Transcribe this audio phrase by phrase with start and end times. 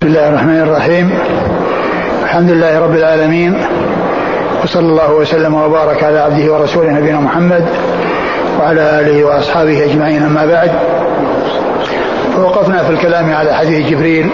[0.00, 1.18] بسم الله الرحمن الرحيم.
[2.24, 3.54] الحمد لله رب العالمين.
[4.64, 7.64] وصلى الله وسلم وبارك على عبده ورسوله نبينا محمد
[8.60, 10.22] وعلى آله وأصحابه أجمعين.
[10.22, 10.70] أما بعد
[12.36, 14.30] فوقفنا في الكلام على حديث جبريل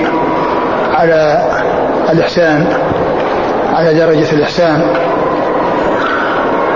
[0.94, 1.42] على
[2.10, 2.66] الإحسان
[3.74, 4.82] على درجة الإحسان.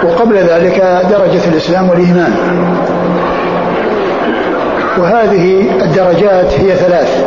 [0.05, 2.35] وقبل ذلك درجة الإسلام والإيمان.
[4.99, 7.25] وهذه الدرجات هي ثلاث.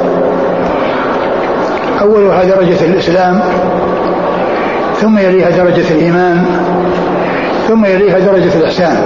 [2.01, 3.41] أولها درجة الإسلام
[5.01, 6.46] ثم يليها درجة الإيمان
[7.68, 8.97] ثم يليها درجة الإحسان.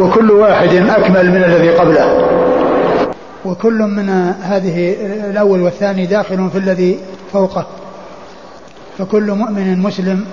[0.00, 2.28] وكل واحد أكمل من الذي قبله.
[3.44, 4.08] وكل من
[4.42, 4.96] هذه
[5.30, 6.98] الأول والثاني داخل في الذي
[7.32, 7.66] فوقه.
[8.98, 10.24] فكل مؤمن مسلم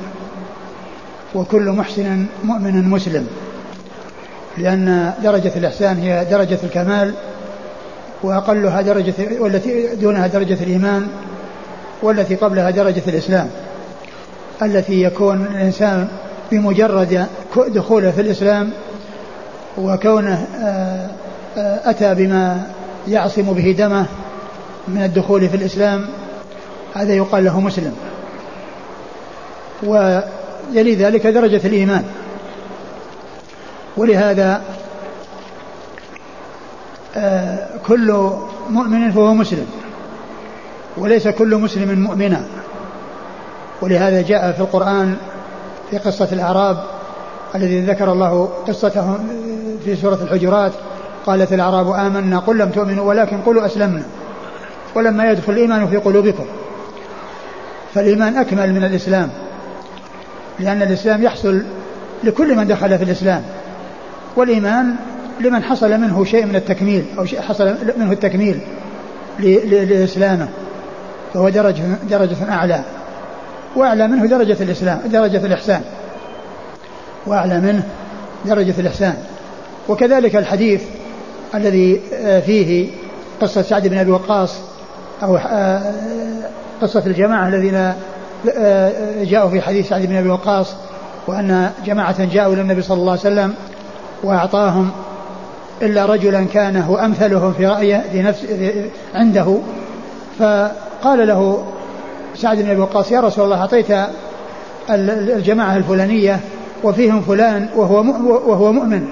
[1.36, 3.28] وكل محسن مؤمن مسلم.
[4.58, 7.14] لأن درجة الإحسان هي درجة الكمال
[8.24, 11.08] وأقلها درجة والتي دونها درجة الإيمان
[12.02, 13.50] والتي قبلها درجة الإسلام.
[14.62, 16.08] التي يكون الإنسان
[16.52, 17.28] بمجرد
[17.68, 18.70] دخوله في الإسلام
[19.78, 21.10] وكونه آه،
[21.58, 22.68] آه، أتى بما
[23.08, 24.06] يعصم به دمه
[24.88, 26.06] من الدخول في الإسلام
[26.94, 27.96] هذا يقال له مسلم.
[29.84, 32.04] ويلي ذلك درجة الإيمان.
[33.98, 34.62] ولهذا
[37.88, 38.32] كل
[38.70, 39.66] مؤمن فهو مسلم
[40.98, 42.44] وليس كل مسلم مؤمنا.
[43.82, 45.16] ولهذا جاء في القرآن
[45.92, 46.84] في قصة الأعراب
[47.56, 49.28] الذي ذكر الله قصتهم
[49.86, 50.72] في سورة الحجرات
[51.26, 54.04] قالت الأعراب آمنا قل لم تؤمنوا ولكن قولوا أسلمنا
[54.96, 56.46] ولما يدخل الإيمان في قلوبكم.
[57.94, 59.30] فالإيمان أكمل من الإسلام
[60.60, 61.62] لأن الإسلام يحصل
[62.24, 63.44] لكل من دخل في الإسلام
[64.36, 64.96] والإيمان
[65.42, 68.60] لمن حصل منه شيء من التكميل أو حصل منه التكميل
[69.40, 70.48] لإسلامه
[71.34, 72.82] فهو درجة درجة أعلى.
[73.76, 75.82] وأعلى منه درجة الإسلام درجة الإحسان.
[77.26, 77.84] وأعلى منه
[78.46, 79.16] درجة الإحسان.
[79.90, 80.82] وكذلك الحديث
[81.56, 82.90] الذي آه، فيه
[83.42, 84.56] قصة سعد بن أبي وقاص
[85.24, 85.82] أو آه،
[86.82, 87.94] قصة الجماعة الذين
[88.56, 90.76] آه، جاءوا في حديث سعد بن أبي وقاص
[91.28, 93.54] وأن جماعة جاءوا إلى النبي صلى الله عليه وسلم
[94.24, 94.92] وأعطاهم
[95.82, 98.46] إلا رجلا كان هو أمثلهم في رأيه في نفس
[99.16, 99.58] عنده.
[100.40, 101.64] فقال له
[102.36, 103.88] سعد بن أبي وقاص يا رسول الله أعطيت
[104.90, 106.40] الجماعة الفلانية
[106.84, 107.96] وفيهم فلان وهو
[108.48, 109.08] وهو مؤمن.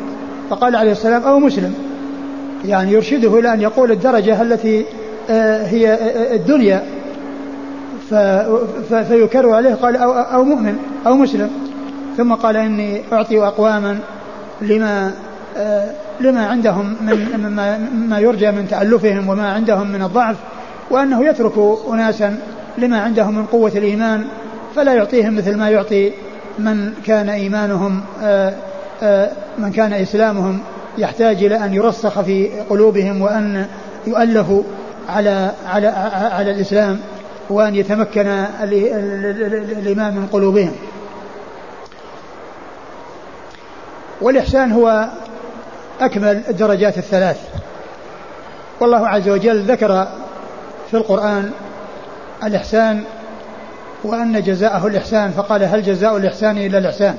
[0.50, 1.74] فقال عليه السلام أو مسلم.
[2.66, 4.86] يعني يرشده إلى أن يقول الدرجة التي
[5.30, 6.84] آه، هي آه، الدنيا.
[9.08, 11.50] فيكرر عليه قال أو, أو مؤمن أو مسلم.
[12.18, 14.00] ثم قال إني أعطي أقواما
[14.62, 15.12] لما آه،
[16.20, 17.78] لما عندهم من مما
[18.08, 20.36] ما يرجى من تألفهم وما عندهم من الضعف
[20.92, 21.54] وأنه يترك
[21.90, 22.40] أناسا
[22.78, 24.26] لما عندهم من قوة الإيمان
[24.76, 26.12] فلا يعطيهم مثل ما يعطي
[26.60, 28.54] من كان إيمانهم آه،
[29.04, 30.60] آه، من كان إسلامهم.
[30.98, 33.66] يحتاج إلى أن يرسخ في قلوبهم وأن
[34.08, 34.64] يؤلفوا
[35.10, 35.88] على على
[36.32, 37.00] على الإسلام
[37.50, 38.28] وأن يتمكن
[38.62, 40.72] الإيمان من قلوبهم.
[44.22, 45.10] والإحسان هو
[46.02, 47.38] أكمل الدرجات الثلاث.
[48.80, 50.08] والله عز وجل ذكر
[50.92, 51.52] في القرآن
[52.44, 53.04] الإحسان
[54.04, 57.18] وأن جزاءه الإحسان فقال هل جزاء الإحسان إلا الإحسان؟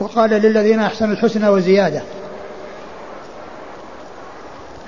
[0.00, 2.02] وقال للذين أحسنوا الحسنى وزيادة.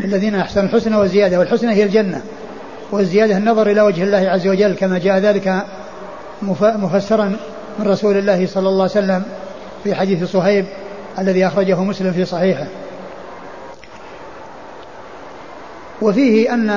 [0.01, 2.23] للذين أحسنوا الحسنى وزيادة والحسنى هي الجنة.
[2.93, 5.65] والزيادة النظر إلى وجه الله عز وجل كما جاء ذلك
[6.43, 7.37] مفسرا
[7.79, 9.23] من رسول الله صلى الله عليه وسلم
[9.85, 10.67] في حديث صهيب
[11.19, 12.67] الذي أخرجه مسلم في صحيحه.
[16.03, 16.71] وفيه أن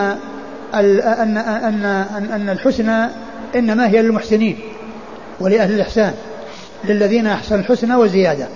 [0.74, 1.86] أن أن
[2.32, 3.10] أن, الحسنى
[3.56, 4.60] إنما هي للمحسنين
[5.40, 6.14] ولأهل الإحسان
[6.84, 8.48] للذين أحسنوا الحسنى وزيادة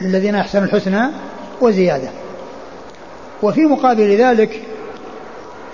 [0.00, 1.02] للذين أحسنوا الحسنى
[1.60, 2.08] وزيادة.
[3.42, 4.62] وفي مقابل ذلك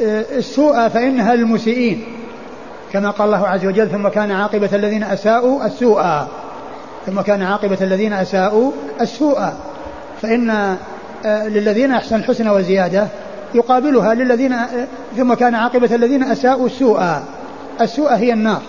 [0.01, 2.05] آه، السوء فإنها للمسيئين
[2.93, 6.27] كما قال الله عز وجل ثم كان عاقبة الذين أساءوا السوء.
[7.07, 9.39] ثم كان عاقبة الذين أساءوا السوء.
[10.23, 10.51] فإن
[11.27, 13.07] آه، للذين أحسن الحسنى وزيادة
[13.55, 14.87] يقابلها للذين آه،
[15.17, 17.03] ثم كان عاقبة الذين أساءوا السوء.
[17.81, 18.63] السوء هي النار.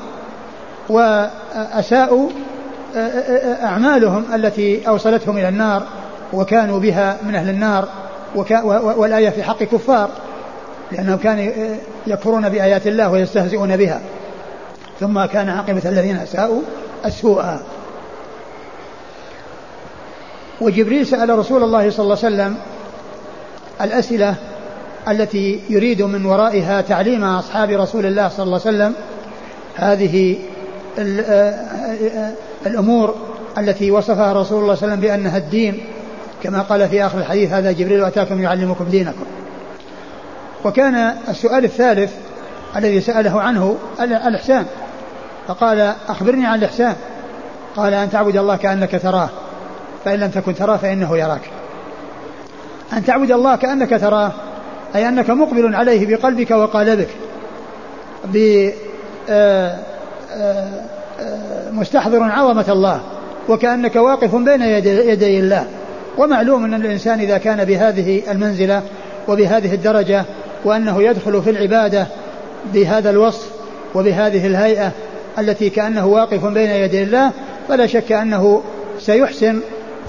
[0.89, 2.29] وأساءوا
[2.95, 5.83] آه، أعمالهم التي أوصلتهم إلى النار
[6.33, 7.87] وكانوا بها من أهل النار
[8.97, 10.09] والآية في حق كفار
[10.91, 11.51] لأنهم كانوا
[12.07, 14.01] يكفرون بآيات الله ويستهزئون بها.
[14.99, 16.61] ثم كان عاقبة الذين أساءوا
[17.05, 17.43] السوء.
[20.61, 22.57] وجبريل سأل رسول الله صلى الله عليه وسلم
[23.81, 24.35] الأسئلة
[25.07, 28.93] التي يريد من ورائها تعليم أصحاب رسول الله صلى الله عليه وسلم.
[29.75, 30.35] هذه
[32.65, 33.15] الأمور
[33.57, 35.83] التي وصفها رسول الله صلى الله عليه وسلم بأنها الدين.
[36.43, 39.25] كما قال في آخر الحديث هذا جبريل أتاكم يعلمكم دينكم.
[40.65, 42.13] وكان السؤال الثالث
[42.75, 44.65] الذي سأله عنه الإحسان.
[45.47, 46.95] فقال أخبرني عن الإحسان.
[47.75, 49.29] قال أن تعبد الله كأنك تراه.
[50.05, 51.41] فإن لم تكن تراه فإنه يراك.
[52.93, 54.31] أن تعبد الله كأنك تراه
[54.95, 57.09] أي أنك مقبل عليه بقلبك وقالبك
[58.35, 58.73] آه،
[59.29, 60.67] آه،
[61.19, 63.01] آه، مستحضر عظمة الله
[63.49, 65.67] وكأنك واقف بين يدي الله.
[66.17, 68.81] ومعلوم أن الإنسان إذا كان بهذه المنزلة
[69.27, 70.25] وبهذه الدرجة
[70.65, 72.07] وأنه يدخل في العبادة
[72.73, 73.49] بهذا الوصف
[73.95, 74.91] وبهذه الهيئة
[75.39, 77.31] التي كأنه واقف بين يدي الله
[77.67, 78.61] فلا شك أنه
[78.99, 79.59] سيحسن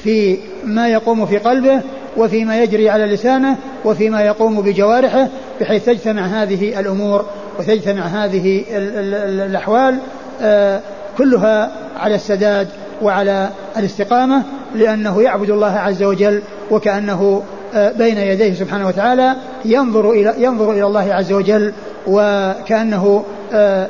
[0.07, 1.81] في ما يقوم في قلبه
[2.17, 5.29] وفيما يجري على لسانه وفيما يقوم بجوارحه
[5.61, 7.27] بحيث تجتمع هذه الأمور
[7.59, 9.99] وتجتمع هذه الأحوال
[10.43, 10.81] آه،
[11.19, 12.69] كلها على السداد
[13.03, 14.43] وعلى الاستقامة
[14.75, 17.43] لأنه يعبد الله عز وجل وكأنه
[17.75, 21.73] آه، بين يديه سبحانه وتعالى ينظر إلى ينظر إلى الله عز وجل
[22.07, 23.89] وكأنه آه،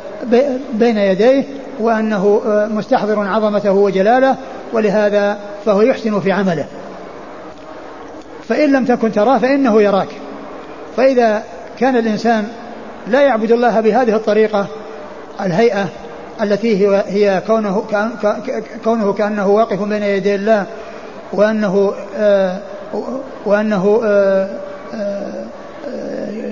[0.73, 1.45] بين يديه
[1.81, 2.41] وأنه
[2.71, 4.37] مستحضر عظمته وجلاله
[4.73, 6.65] ولهذا فهو يحسن في عمله.
[8.49, 10.09] فإن لم تكن تراه فإنه يراك.
[10.97, 11.43] فإذا
[11.79, 12.49] كان الإنسان
[13.09, 14.67] لا يعبد الله بهذه الطريقة
[15.41, 15.89] الهيئة
[16.43, 17.85] التي هي, كونه
[18.85, 20.67] كونه كأنه واقف بين يدي الله
[21.33, 22.59] وأنه آه
[23.47, 24.51] وأنه آه
[24.95, 25.45] آه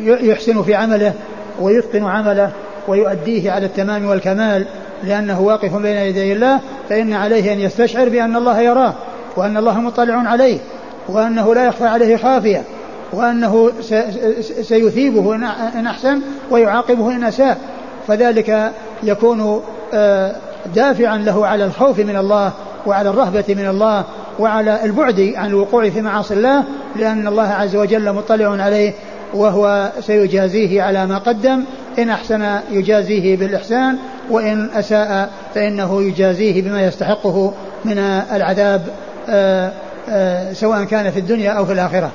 [0.05, 1.13] يحسن في عمله
[1.61, 2.51] ويتقن عمله
[2.89, 4.67] ويؤديه على التمام والكمال.
[5.05, 8.95] لأنه واقف بين يدي الله فإن عليه أن يستشعر بأن الله يراه
[9.37, 10.59] وأن الله مطلع عليه
[11.09, 12.63] وأنه لا يخفى عليه خافية
[13.13, 13.71] وأنه
[14.63, 15.35] سيثيبه
[15.75, 16.21] إن أحسن
[16.51, 17.59] ويعاقبه إن أساء
[18.09, 18.73] فذلك
[19.03, 19.63] يكون
[19.95, 20.37] آه،
[20.75, 22.53] دافعا له على الخوف من الله
[22.87, 24.05] وعلى الرهبة من الله
[24.39, 26.65] وعلى البعد عن الوقوع في معاصي الله
[26.97, 28.93] لأن الله عز وجل مطلع عليه
[29.35, 31.65] وهو سيجازيه على ما قدم.
[31.99, 33.99] إن أحسن يجازيه بالإحسان
[34.31, 37.53] وإن أساء فإنه يجازيه بما يستحقه
[37.85, 37.99] من
[38.33, 38.83] العذاب
[39.29, 39.73] آه،
[40.09, 42.11] آه، سواء كان في الدنيا أو في الآخرة.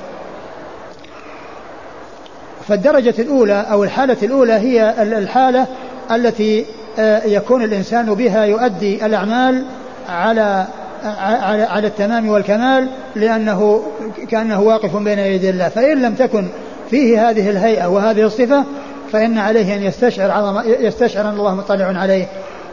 [2.67, 5.67] فالدرجة الأولى أو الحالة الأولى هي الحالة
[6.11, 6.65] التي
[6.99, 9.63] آه، يكون الإنسان بها يؤدي الأعمال
[10.09, 10.67] على
[11.03, 13.83] على على التمام والكمال لأنه
[14.29, 15.69] كأنه واقف بين يدي الله.
[15.69, 16.47] فإن لم تكن
[16.89, 18.63] فيه هذه الهيئة وهذه الصفة
[19.11, 22.25] فإن عليه أن يستشعر عظم يستشعر أن الله مطلع عليه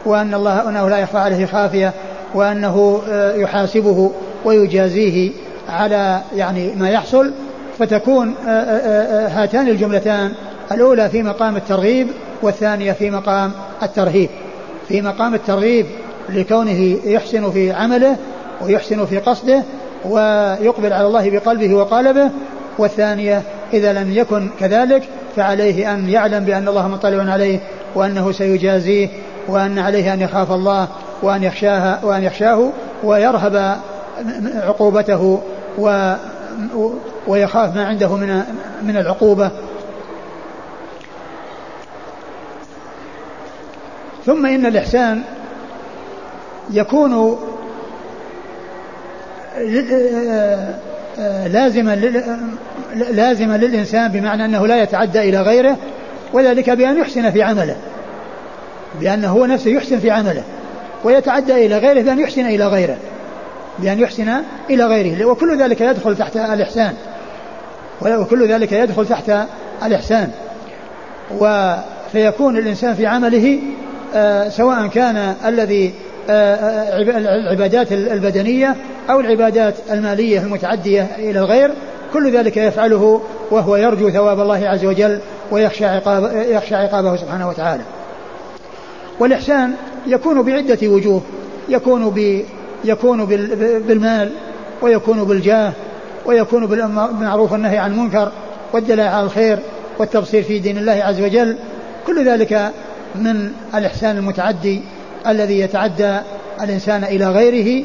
[0.05, 1.93] وأن الله أنه لا يخفى عليه خافية
[2.33, 4.11] وأنه آه، يحاسبه
[4.45, 5.31] ويجازيه
[5.69, 7.31] على يعني ما يحصل.
[7.79, 10.31] فتكون آه، آه، هاتان الجملتان
[10.71, 12.07] الأولى في مقام الترغيب
[12.41, 13.51] والثانية في مقام
[13.83, 14.29] الترهيب.
[14.87, 15.85] في مقام الترغيب
[16.29, 18.17] لكونه يحسن في عمله
[18.61, 19.63] ويحسن في قصده
[20.05, 22.29] ويقبل على الله بقلبه وقالبه
[22.77, 23.41] والثانية
[23.73, 25.03] إذا لم يكن كذلك
[25.37, 27.59] فعليه أن يعلم بأن الله مطلع عليه
[27.95, 29.09] وأنه سيجازيه
[29.47, 30.87] وأن عليه أن يخاف الله
[31.21, 32.69] وأن يخشاها وأن يخشاه
[33.03, 33.77] ويرهب
[34.55, 35.41] عقوبته
[35.77, 36.13] و
[37.27, 38.43] ويخاف ما عنده من
[38.83, 39.51] من العقوبة.
[44.25, 45.21] ثم إن الإحسان
[46.69, 47.37] يكون
[51.47, 51.95] لازما
[52.95, 55.77] لازما للإنسان بمعنى أنه لا يتعدى إلى غيره
[56.33, 57.75] وذلك بأن يحسن في عمله
[58.99, 60.43] بأنه هو نفسه يحسن في عمله
[61.03, 62.97] ويتعدى إلى غيره بأن يحسن إلى غيره
[63.79, 64.33] بأن يحسن
[64.69, 66.93] إلى غيره وكل ذلك يدخل تحت الإحسان
[68.01, 69.31] وكل ذلك يدخل تحت
[69.85, 70.31] الإحسان
[72.11, 73.59] فيكون الإنسان في عمله
[74.15, 78.75] آه، سواء كان الذي آه، آه، العبادات البدنية
[79.09, 81.71] أو العبادات المالية المتعدية إلى الغير
[82.13, 85.19] كل ذلك يفعله وهو يرجو ثواب الله عز وجل
[85.51, 87.83] ويخشى عقاب يخشى عقابه سبحانه وتعالى.
[89.19, 89.73] والإحسان
[90.07, 91.21] يكون بعدة وجوه
[91.69, 92.43] يكون ب
[92.85, 93.25] يكون
[93.87, 94.31] بالمال
[94.81, 95.71] ويكون بالجاه
[96.25, 98.31] ويكون بالمعروف والنهي عن المنكر
[98.73, 99.59] والدلاء على الخير
[99.99, 101.57] والتبصير في دين الله عز وجل
[102.07, 102.71] كل ذلك
[103.15, 104.81] من الإحسان المتعدي
[105.27, 106.19] الذي يتعدى
[106.61, 107.83] الإنسان إلى غيره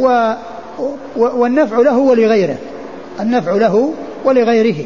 [0.00, 0.32] و
[1.16, 2.56] والنفع له ولغيره.
[3.20, 3.92] النفع له
[4.24, 4.84] ولغيره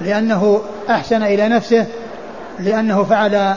[0.00, 1.86] لأنه أحسن إلى نفسه
[2.60, 3.54] لأنه فعل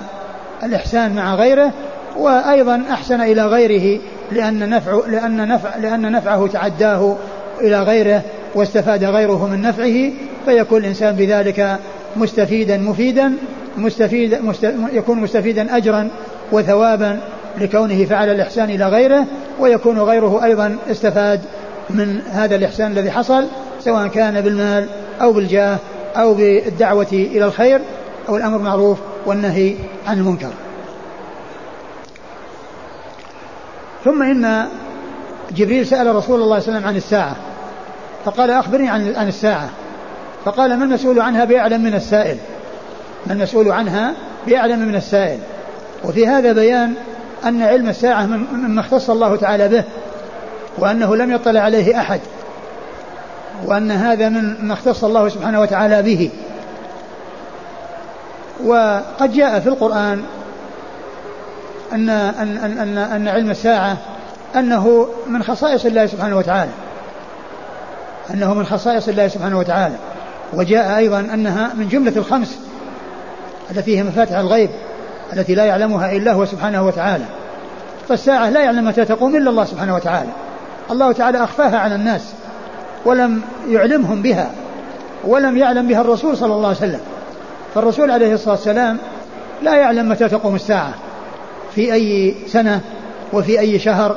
[0.63, 1.71] الإحسان مع غيره
[2.17, 4.01] وأيضا أحسن إلى غيره
[4.31, 7.15] لأن نفع لأن نفع لأن نفعه تعداه
[7.61, 8.21] إلى غيره
[8.55, 10.11] واستفاد غيره من نفعه
[10.45, 11.79] فيكون الإنسان بذلك
[12.15, 13.33] مستفيدا مفيدا
[13.77, 14.39] مستفيد
[14.93, 16.09] يكون مستفيدا أجرا
[16.51, 17.19] وثوابا
[17.57, 19.25] لكونه فعل الإحسان إلى غيره
[19.59, 21.41] ويكون غيره أيضا استفاد
[21.89, 23.47] من هذا الإحسان الذي حصل
[23.79, 24.87] سواء كان بالمال
[25.21, 25.77] أو بالجاه
[26.15, 27.81] أو بالدعوة إلى الخير
[28.29, 29.75] أو الأمر معروف والنهي
[30.07, 30.49] عن المنكر.
[34.05, 34.65] ثم إن
[35.51, 37.35] جبريل سأل رسول الله صلى الله عليه وسلم عن الساعة
[38.25, 39.69] فقال أخبرني عن عن الساعة.
[40.45, 42.37] فقال ما المسؤول عنها بأعلم من السائل؟
[43.27, 44.13] ما المسؤول عنها
[44.47, 45.39] بأعلم من السائل؟
[46.03, 46.93] وفي هذا بيان
[47.45, 49.83] أن علم الساعة مما اختص الله تعالى به
[50.77, 52.19] وأنه لم يطلع عليه أحد
[53.65, 56.29] وأن هذا من ما اختص الله سبحانه وتعالى به.
[58.65, 60.23] وقد جاء في القرآن
[61.93, 63.97] أن أن أن أن, أن علم الساعة
[64.55, 66.71] أنه من خصائص الله سبحانه وتعالى.
[68.33, 69.95] أنه من خصائص الله سبحانه وتعالى.
[70.53, 72.59] وجاء أيضا أنها من جملة الخمس
[73.71, 74.69] التي هي مفاتح الغيب
[75.33, 77.25] التي لا يعلمها إلا هو سبحانه وتعالى.
[78.07, 80.29] فالساعة لا يعلم متى تقوم إلا الله سبحانه وتعالى.
[80.91, 82.33] الله تعالى أخفاها على الناس
[83.05, 84.51] ولم يعلمهم بها
[85.23, 86.99] ولم يعلم بها الرسول صلى الله عليه وسلم.
[87.75, 88.97] فالرسول عليه الصلاة والسلام
[89.63, 90.93] لا يعلم متى تقوم الساعة.
[91.75, 92.81] في أي سنة
[93.33, 94.15] وفي أي شهر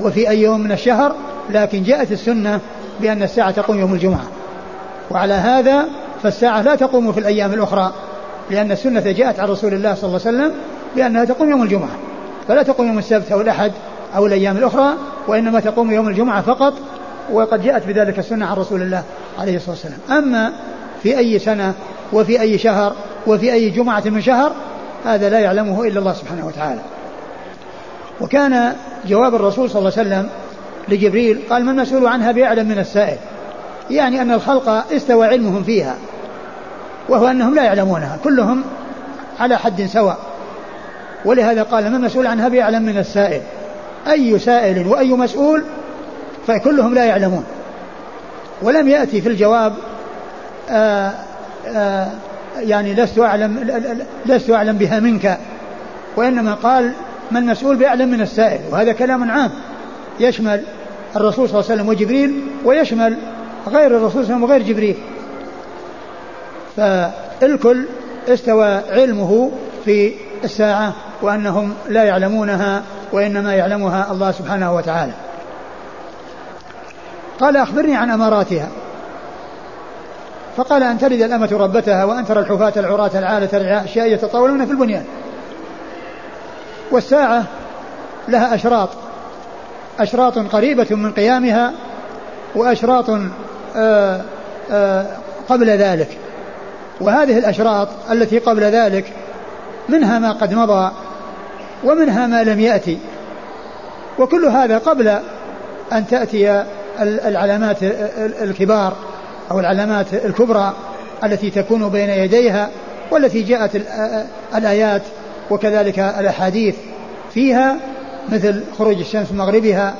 [0.00, 1.14] وفي أي يوم من الشهر
[1.50, 2.60] لكن جاءت السنة
[3.00, 4.24] بأن الساعة تقوم يوم الجمعة.
[5.10, 5.84] وعلى هذا
[6.22, 7.92] فالساعة لا تقوم في الأيام الأخرى
[8.50, 10.52] لأن السنة جاءت عن رسول الله صلى الله عليه وسلم
[10.96, 11.96] بأنها تقوم يوم الجمعة.
[12.48, 13.72] فلا تقوم يوم السبت أو الأحد
[14.16, 14.94] أو الأيام الأخرى
[15.28, 16.74] وإنما تقوم يوم الجمعة فقط
[17.32, 19.02] وقد جاءت بذلك السنة عن رسول الله
[19.38, 19.98] عليه الصلاة والسلام.
[20.18, 20.52] أما
[21.02, 21.74] في أي سنة
[22.12, 22.92] وفي أي شهر
[23.26, 24.52] وفي أي جمعة من شهر
[25.04, 26.80] هذا لا يعلمه إلا الله سبحانه وتعالى.
[28.20, 28.72] وكان
[29.06, 30.28] جواب الرسول صلى الله عليه وسلم
[30.88, 33.18] لجبريل قال ما المسؤول عنها بأعلم من السائل؟
[33.90, 35.96] يعني أن الخلق استوى علمهم فيها
[37.08, 38.64] وهو أنهم لا يعلمونها كلهم
[39.40, 40.31] على حد سواء.
[41.24, 43.42] ولهذا قال ما المسؤول عنها بأعلم من السائل.
[44.10, 45.62] أي سائل وأي مسؤول
[46.46, 47.44] فكلهم لا يعلمون.
[48.62, 49.74] ولم يأتي في الجواب
[50.70, 51.12] آآ آه،
[51.66, 52.04] آآ
[52.56, 53.82] آه، يعني لست أعلم
[54.26, 55.38] لست أعلم بها منك.
[56.16, 56.92] وإنما قال
[57.30, 58.60] ما المسؤول بأعلم من السائل.
[58.70, 59.50] وهذا كلام عام.
[60.20, 60.62] يشمل
[61.16, 63.16] الرسول صلى الله عليه وسلم وجبريل ويشمل
[63.68, 64.96] غير الرسول صلى الله عليه وسلم وغير جبريل.
[66.76, 67.84] فالكل
[68.28, 69.50] استوى علمه
[69.84, 70.12] في
[70.44, 70.94] الساعة.
[71.22, 75.12] وأنهم لا يعلمونها وإنما يعلمها الله سبحانه وتعالى.
[77.40, 78.68] قال أخبرني عن أماراتها.
[80.56, 85.04] فقال أن تلد الأمة ربتها وأن ترى الحفاة العراة العالة الشيء يتطاولون في البنيان.
[86.90, 87.44] والساعة
[88.28, 88.88] لها أشراط.
[89.98, 91.72] أشراط قريبة من قيامها
[92.54, 93.20] وأشراط آآ
[93.76, 94.20] آه،
[94.70, 95.06] آآ آه،
[95.48, 96.18] قبل ذلك.
[97.00, 99.12] وهذه الأشراط التي قبل ذلك
[99.88, 100.92] منها ما قد مضى
[101.84, 102.98] ومنها ما لم يأتي.
[104.18, 105.08] وكل هذا قبل
[105.92, 106.64] أن تأتي
[107.00, 107.76] العلامات
[108.42, 108.96] الكبار
[109.50, 110.74] أو العلامات الكبرى
[111.24, 112.70] التي تكون بين يديها
[113.10, 113.82] والتي جاءت
[114.54, 115.02] الآيات
[115.50, 116.74] وكذلك الأحاديث.
[117.34, 117.76] فيها
[118.32, 119.94] مثل خروج الشمس من مغربها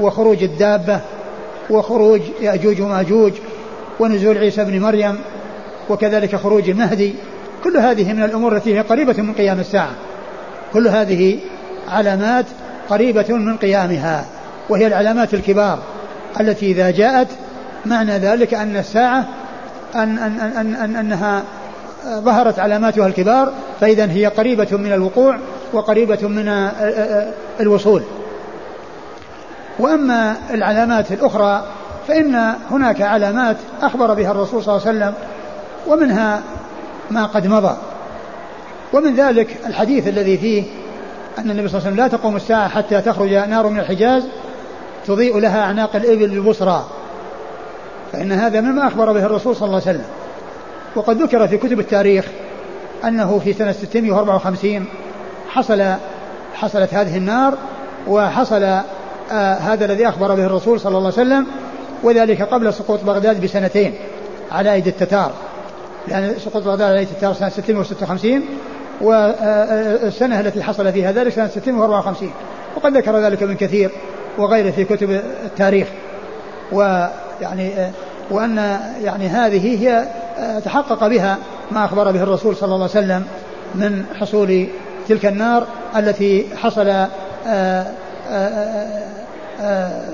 [0.00, 1.00] وخروج الدابة
[1.70, 3.32] وخروج يأجوج ومأجوج
[4.00, 5.18] ونزول عيسى بن مريم
[5.90, 7.14] وكذلك خروج المهدي.
[7.64, 9.90] كل هذه من الأمور التي هي قريبة من قيام الساعة.
[10.72, 11.38] كل هذه
[11.88, 12.46] علامات
[12.90, 14.24] قريبة من قيامها
[14.68, 15.78] وهي العلامات الكبار
[16.40, 17.28] التي إذا جاءت
[17.86, 19.28] معنى ذلك أن الساعة
[19.94, 21.42] أن أن أن أن أنها
[22.06, 25.38] ظهرت علاماتها الكبار فإذا هي قريبة من الوقوع
[25.72, 26.68] وقريبة من
[27.60, 28.02] الوصول.
[29.78, 31.64] وأما العلامات الأخرى
[32.08, 35.14] فإن هناك علامات أخبر بها الرسول صلى الله عليه وسلم
[35.86, 36.42] ومنها
[37.10, 37.76] ما قد مضى.
[38.92, 40.62] ومن ذلك الحديث الذي فيه
[41.38, 44.22] أن النبي صلى الله عليه وسلم لا تقوم الساعة حتى تخرج نار من الحجاز
[45.06, 46.86] تضيء لها أعناق الإبل بالبصرى
[48.12, 50.04] فإن هذا مما أخبر به الرسول صلى الله عليه وسلم.
[50.94, 52.24] وقد ذكر في كتب التاريخ
[53.04, 54.84] أنه في سنة 654
[55.48, 55.94] حصل
[56.54, 57.54] حصلت هذه النار
[58.08, 61.46] وحصل آه هذا الذي أخبر به الرسول صلى الله عليه وسلم
[62.02, 63.94] وذلك قبل سقوط بغداد بسنتين
[64.52, 65.32] على أيدي التتار.
[66.08, 68.42] لأن سقوط بغداد على أيدي التتار سنة 656
[69.02, 72.30] والسنة التي حصل فيها ذلك سنة 654
[72.76, 73.90] وقد ذكر ذلك ابن كثير
[74.38, 75.10] وغيره في كتب
[75.44, 75.88] التاريخ.
[76.72, 77.72] ويعني
[78.30, 80.04] وأن يعني هذه هي
[80.64, 81.38] تحقق بها
[81.70, 83.24] ما أخبر به الرسول صلى الله عليه وسلم
[83.74, 84.66] من حصول
[85.08, 85.66] تلك النار
[85.96, 86.84] التي حصل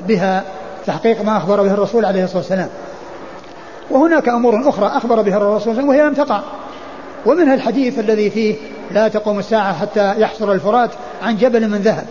[0.09, 0.45] بها
[0.87, 2.69] تحقيق ما أخبر به الرسول عليه الصلاة والسلام.
[3.91, 6.41] وهناك أمور أخرى أخبر بها الرسول صلى الله عليه وسلم وهي لم تقع.
[7.27, 8.57] ومنها الحديث الذي فيه
[8.91, 10.91] لا تقوم الساعة حتى يحصر الفرات
[11.23, 12.07] عن جبل من ذهب.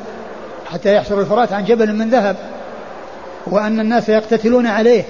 [0.65, 2.35] حتى يحصر الفرات عن جبل من ذهب.
[3.47, 5.03] وأن الناس يقتتلون عليه.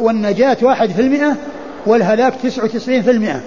[0.00, 1.36] والنجاة واحد في المئة
[1.86, 3.40] والهلاك تسعة وتسعين في المئة.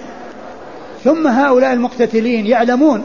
[1.04, 3.04] ثم هؤلاء المقتتلين يعلمون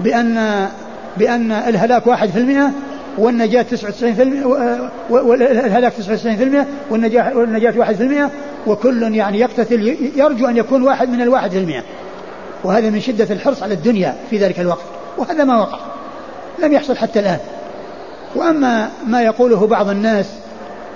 [0.00, 0.68] بأن
[1.16, 2.70] بأن الهلاك واحد في المئة
[3.18, 8.30] والنجاة تسعة وتسعين في المئة والهلاك تسعة وتسعين في المئة والنجاة, واحد في المئة
[8.66, 11.82] وكل يعني يقتتل يرجو أن يكون واحد من الواحد في المئة.
[12.66, 14.84] وهذا من شدة الحرص على الدنيا في ذلك الوقت
[15.18, 15.78] وهذا ما وقع
[16.58, 17.38] لم يحصل حتى الآن.
[18.34, 20.26] وأما ما يقوله بعض الناس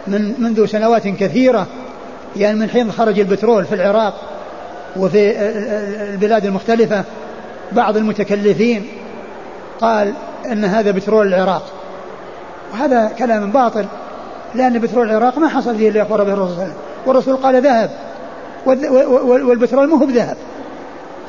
[0.06, 1.66] من منذ سنوات كثيرة
[2.36, 4.14] يعني من حين خرج البترول في العراق
[4.96, 5.40] وفي
[6.12, 7.04] البلاد المختلفة
[7.72, 8.86] بعض المتكلفين
[9.80, 10.12] قال
[10.52, 11.62] إن هذا بترول العراق.
[12.72, 13.86] وهذا كلام باطل
[14.54, 16.68] لأن بترول العراق ما حصل فيه اللي اخبر به الرسول
[17.06, 17.90] والرسول قال ذهب
[18.66, 20.36] والبترول مو هو بذهب.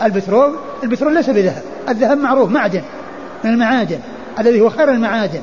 [0.04, 2.82] البترول البترول ليس بذهب الذهب معروف معدن
[3.44, 4.00] من المعادن
[4.40, 5.42] الذي هو خير المعادن.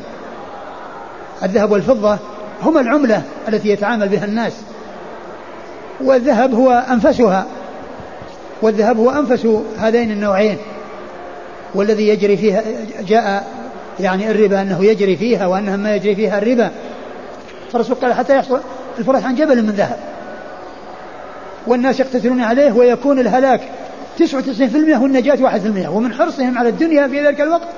[1.42, 2.18] الذهب والفضة
[2.62, 4.52] هما العملة التي يتعامل بها الناس.
[6.00, 7.46] والذهب هو أنفسها
[8.62, 9.48] والذهب هو أنفس
[9.78, 10.56] هذين النوعين.
[11.74, 12.62] والذي يجري فيها
[13.08, 13.46] جاء
[14.00, 16.70] يعني الربا أنه يجري فيها وأنها ما يجري فيها الربا.
[17.72, 18.60] فالرسول قال حتى يحصل
[18.98, 19.98] الفرح عن جبل من ذهب.
[21.66, 23.60] والناس يقتتلون عليه ويكون الهلاك
[24.18, 27.68] 99% والنجاة 1% ومن حرصهم على الدنيا في ذلك الوقت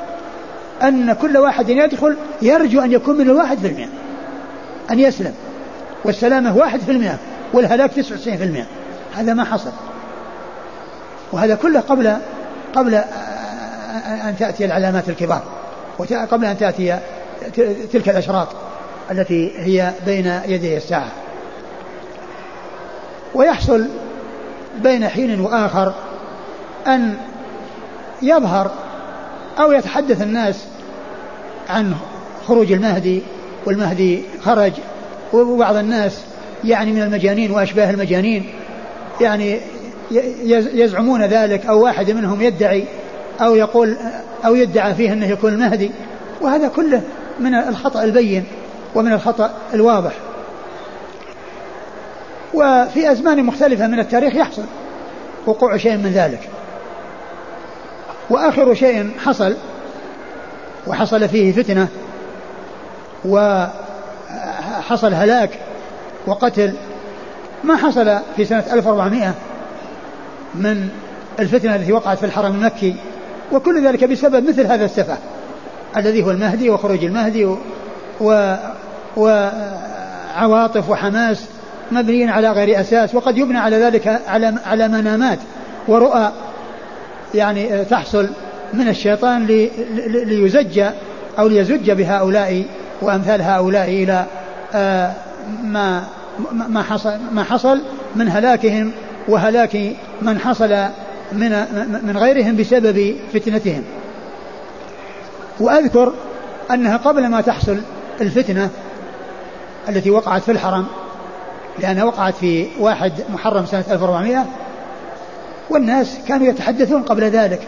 [0.82, 3.88] أن كل واحد يدخل يرجو أن يكون من الواحد في المئة.
[4.90, 5.35] أن يسلم.
[6.04, 7.18] والسلامة واحد في المئة
[7.52, 8.66] والهلاك 99%
[9.16, 9.70] هذا ما حصل.
[11.32, 12.16] وهذا كله قبل
[12.75, 12.94] قبل
[14.04, 15.42] أن تأتي العلامات الكبار.
[15.99, 16.99] وقبل أن تأتي
[17.92, 18.49] تلك الأشراط
[19.11, 21.12] التي هي بين يدي الساعة.
[23.35, 23.87] ويحصل
[24.82, 25.94] بين حين وآخر
[26.87, 27.14] أن
[28.22, 28.70] يظهر
[29.58, 30.64] أو يتحدث الناس
[31.69, 31.95] عن
[32.47, 33.23] خروج المهدي
[33.66, 34.73] والمهدي خرج
[35.32, 36.21] وبعض الناس
[36.64, 38.47] يعني من المجانين وأشباه المجانين
[39.21, 39.60] يعني
[40.75, 42.84] يزعمون ذلك أو واحد منهم يدعي
[43.40, 43.97] أو يقول
[44.45, 45.90] أو يدعى فيه أنه يكون المهدي
[46.40, 47.02] وهذا كله
[47.40, 48.45] من الخطأ البين
[48.95, 50.12] ومن الخطأ الواضح.
[52.54, 54.64] وفي أزمان مختلفة من التاريخ يحصل
[55.47, 56.49] وقوع شيء من ذلك.
[58.30, 59.56] وآخر شيء حصل
[60.86, 61.88] وحصل فيه فتنة
[63.25, 65.50] وحصل هلاك
[66.26, 66.73] وقتل
[67.64, 69.34] ما حصل في سنة 1400
[70.54, 70.88] من
[71.40, 72.95] الفتنة التي وقعت في الحرم المكي
[73.52, 75.19] وكل ذلك بسبب مثل هذا السفه
[75.97, 77.58] الذي هو المهدي وخروج المهدي و,
[78.21, 78.56] و
[79.16, 81.45] وعواطف وحماس
[81.93, 85.38] مبنيين على غير أساس وقد يبنى على ذلك على على منامات
[85.88, 86.32] ورؤى
[87.34, 88.28] يعني تحصل
[88.75, 89.47] من الشيطان
[90.26, 90.84] ليزج
[91.38, 92.64] أو ليزج بهؤلاء
[93.02, 94.26] وأمثال هؤلاء إلى
[94.75, 95.12] آه،
[95.62, 96.04] ما
[96.69, 97.80] ما حصل ما حصل
[98.16, 98.93] من هلاكهم
[99.28, 99.76] وهلاك
[100.23, 100.86] من حصل
[101.32, 101.50] من
[102.02, 103.82] من غيرهم بسبب فتنتهم.
[105.60, 106.12] وأذكر
[106.71, 107.80] أنها قبل ما تحصل
[108.21, 108.71] الفتنة
[109.88, 110.86] التي وقعت في الحرم
[111.78, 114.45] لأنها وقعت في واحد محرم سنة 1400
[115.71, 117.61] والناس كانوا يتحدثون قبل ذلك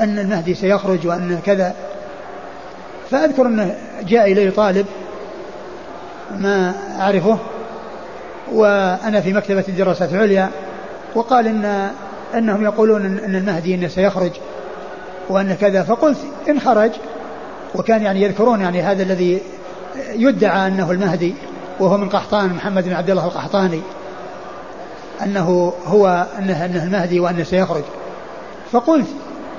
[0.00, 1.74] أن المهدي سيخرج وأن كذا.
[3.10, 4.86] فأذكر أنه جاء إلي طالب
[6.38, 7.38] ما أعرفه
[8.52, 10.50] وأنا في مكتبة الدراسات العليا
[11.14, 11.90] وقال ان
[12.34, 14.32] إنهم يقولون ان المهدي إنه سيخرج
[15.28, 15.82] وأن كذا.
[15.82, 16.90] فقلت إن خرج
[17.74, 19.40] وكان يعني يذكرون يعني هذا الذي
[20.12, 21.34] يدعى أنه المهدي
[21.80, 23.80] وهو من قحطان محمد بن عبد الله القحطاني.
[25.22, 27.82] أنه هو أنه أنه المهدي وأنه سيخرج.
[28.72, 29.06] فقلت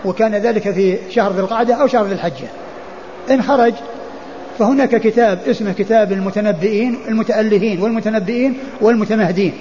[0.06, 2.48] وكان ذلك في شهر ذي القعدة أو شهر ذي الحجة.
[3.32, 3.74] إن خرج
[4.60, 9.54] فهناك كتاب اسمه كتاب المتنبئين المتألهين والمتنبئين والمتمهدين.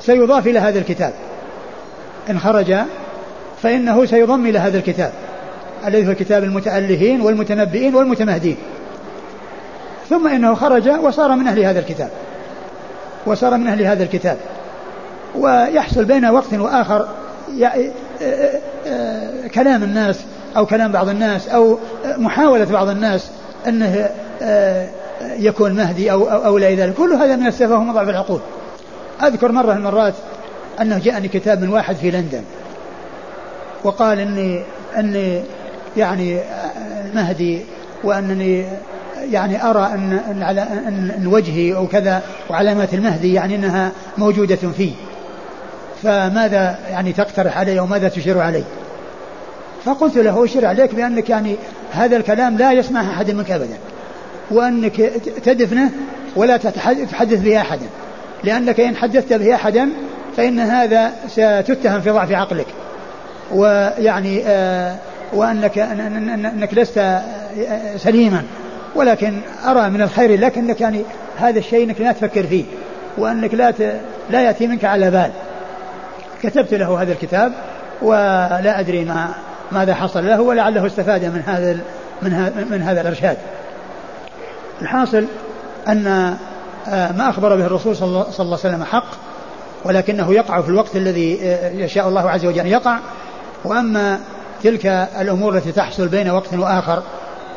[0.00, 1.12] سيضاف إلى هذا الكتاب.
[2.30, 2.74] إن خرج
[3.62, 5.12] فإنه سيضم إلى هذا الكتاب.
[5.86, 8.56] الذي هو كتاب المتألهين والمتنبئين والمتمهدين؟
[10.08, 12.10] ثم إنه خرج وصار من أهل هذا الكتاب.
[13.26, 14.36] وصار من أهل هذا الكتاب.
[15.34, 17.08] ويحصل بين وقت وآخر
[19.54, 20.20] كلام الناس
[20.56, 23.30] أو كلام بعض الناس أو محاولة بعض الناس
[23.68, 24.10] أنه
[25.22, 26.94] يكون مهدي أو, أو, لا ذلك.
[26.94, 28.40] كل هذا من السفه ومضاعف العقول.
[29.22, 30.14] أذكر مرة من المرات
[30.80, 32.42] أنه جاءني كتاب من واحد في لندن
[33.84, 34.62] وقال إني
[34.98, 35.42] أني
[35.96, 36.40] يعني
[37.14, 37.60] مهدي
[38.04, 38.64] وأنني
[39.30, 40.12] يعني أرى أن
[40.42, 40.58] أن,
[41.18, 44.92] أن وجهي أو كذا وعلامات المهدي يعني أنها موجودة فيه.
[46.02, 48.64] فماذا يعني تقترح علي أو ماذا تشير علي
[49.84, 51.56] فقلت له أشير عليك بأنك يعني
[51.92, 53.76] هذا الكلام لا يسمعه أحد منك أبدا
[54.50, 54.96] وأنك
[55.44, 55.90] تدفنه
[56.36, 57.86] ولا تحدث به أحدا
[58.44, 59.88] لأنك إن حدثت به أحدا
[60.36, 62.66] فإن هذا ستتهم في ضعف عقلك
[63.52, 64.96] ويعني آه
[65.32, 67.18] وأنك أنك لست
[67.96, 68.42] سليما
[68.94, 71.02] ولكن أرى من الخير لك أنك يعني
[71.38, 72.64] هذا الشيء أنك لا تفكر فيه
[73.18, 73.74] وأنك لا
[74.30, 75.30] لا يأتي منك على بال.
[76.42, 77.52] كتبت له هذا الكتاب
[78.02, 79.28] ولا أدري ما
[79.72, 81.78] ماذا حصل له ولعله استفاد من هذا
[82.22, 83.36] من, من هذا الإرشاد.
[84.82, 85.24] الحاصل
[85.88, 86.06] أن
[86.88, 89.06] آه، ما أخبر به الرسول صلى الله عليه وسلم حق
[89.84, 92.98] ولكنه يقع في الوقت الذي آه، يشاء الله عز وجل يقع.
[93.64, 94.20] وأما
[94.62, 94.86] تلك
[95.20, 97.02] الأمور التي تحصل بين وقت وآخر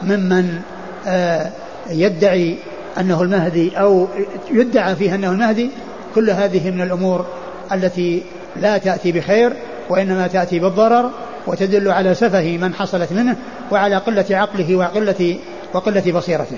[0.01, 0.61] ممن
[1.07, 1.49] آه،
[1.89, 2.57] يدعي
[2.99, 4.07] أنه المهدي أو
[4.51, 5.69] يدعى فيه أنه المهدي
[6.15, 7.25] كل هذه من الأمور
[7.71, 8.23] التي
[8.55, 9.53] لا تأتي بخير
[9.89, 11.09] وإنما تأتي بالضرر
[11.47, 13.35] وتدل على سفه من حصلت منه
[13.71, 15.39] وعلى قلة عقله وقلة
[15.73, 16.57] وقلة بصيرته.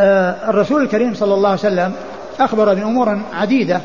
[0.00, 1.92] آه الرسول الكريم صلى الله عليه وسلم
[2.40, 3.80] أخبر بأمور عديدة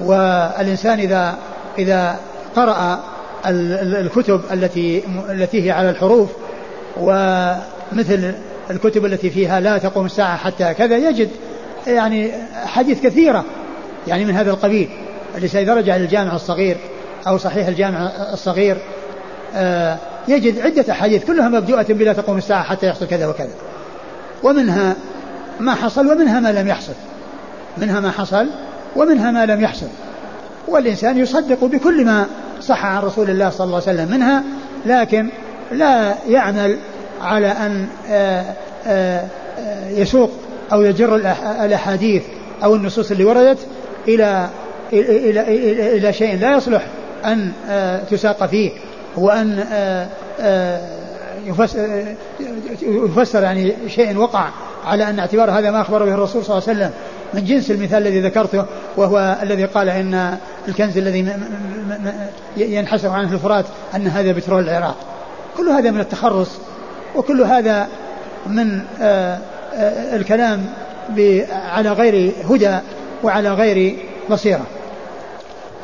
[0.00, 1.34] والإنسان إذا
[1.78, 2.16] إذا
[2.56, 3.00] قرأ
[3.46, 6.30] الكتب التي التي هي على الحروف
[7.00, 8.34] ومثل
[8.70, 11.30] الكتب التي فيها لا تقوم الساعة حتى كذا يجد
[11.86, 12.30] يعني
[12.66, 13.44] حديث كثيرة
[14.06, 14.88] يعني من هذا القبيل
[15.36, 16.76] الذي إذا رجع للجامع الصغير
[17.26, 18.76] أو صحيح الجامع الصغير
[19.54, 19.96] آه،
[20.28, 23.50] يجد عدة أحاديث كلها مبدوءة بلا تقوم الساعة حتى يحصل كذا وكذا.
[24.42, 24.96] ومنها
[25.60, 26.92] ما حصل ومنها ما لم يحصل.
[27.78, 28.46] منها ما حصل
[28.96, 29.86] ومنها ما لم يحصل.
[30.68, 32.26] والإنسان يصدق بكل ما
[32.60, 34.42] صح عن رسول الله صلى الله عليه وسلم منها
[34.86, 35.28] لكن
[35.72, 36.78] لا يعمل
[37.22, 38.44] على أن آه،
[38.86, 39.24] آه،
[39.88, 40.30] يسوق
[40.72, 41.16] أو يجر
[41.64, 42.22] الأحاديث
[42.64, 43.58] أو النصوص اللي وردت
[44.08, 44.48] إلى
[44.92, 46.86] إلى إلى, إلى شيء لا يصلح
[47.24, 48.70] أن آه، تساق فيه
[49.16, 49.64] وأن
[52.82, 54.48] يفسر يعني شيء وقع
[54.84, 56.90] على أن اعتبار هذا ما أخبر به الرسول صلى الله عليه وسلم
[57.34, 58.64] من جنس المثال الذي ذكرته
[58.96, 60.36] وهو الذي قال إن
[60.68, 61.28] الكنز الذي
[62.56, 64.96] ينحسر عنه الفرات أن هذا بترول العراق.
[65.56, 66.50] كل هذا من التخرص
[67.16, 67.88] وكل هذا
[68.46, 69.38] من آه،
[69.74, 70.66] آه، الكلام
[71.50, 72.78] على غير هدى
[73.22, 73.96] وعلى غير
[74.30, 74.66] بصيرة.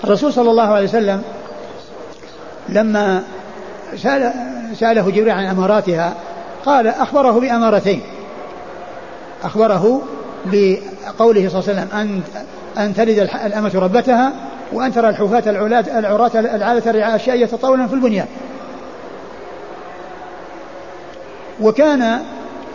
[0.05, 1.23] الرسول صلى الله عليه وسلم
[2.69, 3.23] لما
[3.97, 4.33] سأل
[4.77, 6.15] سأله جبريل عن أماراتها
[6.67, 8.01] قال أخبره بأمارتين.
[9.45, 10.03] أخبره
[10.45, 12.21] بقوله صلى الله عليه وسلم أن
[12.79, 14.33] أن تلد الأمة ربتها
[14.73, 15.43] وأن ترى الحفاة
[15.99, 18.27] العراة العادة الرعاء الشيء يتطاولون في البنيان.
[21.61, 22.21] وكان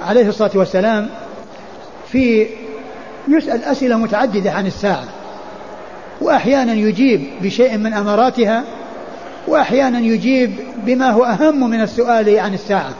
[0.07, 1.09] عليه الصلاة والسلام
[2.11, 2.47] في
[3.27, 5.03] يسأل أسئلة متعددة عن الساعة.
[6.21, 8.63] وأحيانا يجيب بشيء من أماراتها
[9.47, 10.53] وأحيانا يجيب
[10.86, 12.93] بما هو أهم من السؤال عن الساعة.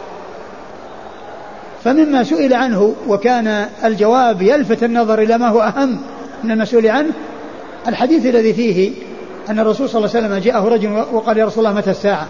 [1.84, 5.98] فمما سئل عنه وكان الجواب يلفت النظر إلى ما هو أهم
[6.44, 7.10] من المسؤول عنه
[7.88, 8.92] الحديث الذي فيه
[9.50, 12.28] أن الرسول صلى الله عليه وسلم جاءه رجل وقال يا رسول الله متى الساعة؟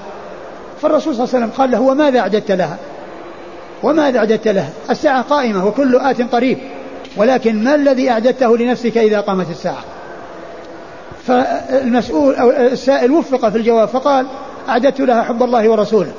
[0.82, 2.78] فالرسول صلى الله عليه وسلم قال له وماذا أعددت لها؟
[3.84, 6.58] وماذا أعددت لها؟ الساعة قائمة وكل آت قريب
[7.18, 9.84] ولكن ما الذي أعددته لنفسك إذا قامت الساعة؟
[11.28, 14.28] فالمسؤول أو السائل وفق في الجواب فقال
[14.70, 16.12] أعددت لها حب الله ورسوله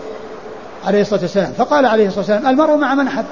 [0.87, 1.53] عليه الصلاة والسلام.
[1.59, 3.25] فقال عليه الصلاة والسلام المرء مع من أحب.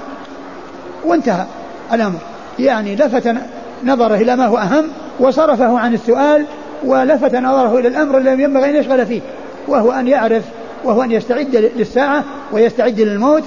[1.05, 1.45] وانتهى
[1.93, 2.19] الأمر.
[2.59, 3.35] يعني لفت
[3.83, 4.85] نظره إلى ما هو أهم
[5.19, 6.45] وصرفه عن السؤال
[6.83, 9.21] ولفت نظره إلى الأمر الذي ينبغي أن يشغل فيه
[9.67, 10.43] وهو أن يعرف
[10.83, 13.43] وهو أن يستعد للساعة ويستعد للموت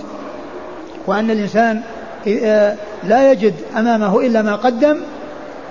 [1.06, 1.80] وأن الإنسان
[2.28, 4.96] آه، لا يجد أمامه إلا ما قدم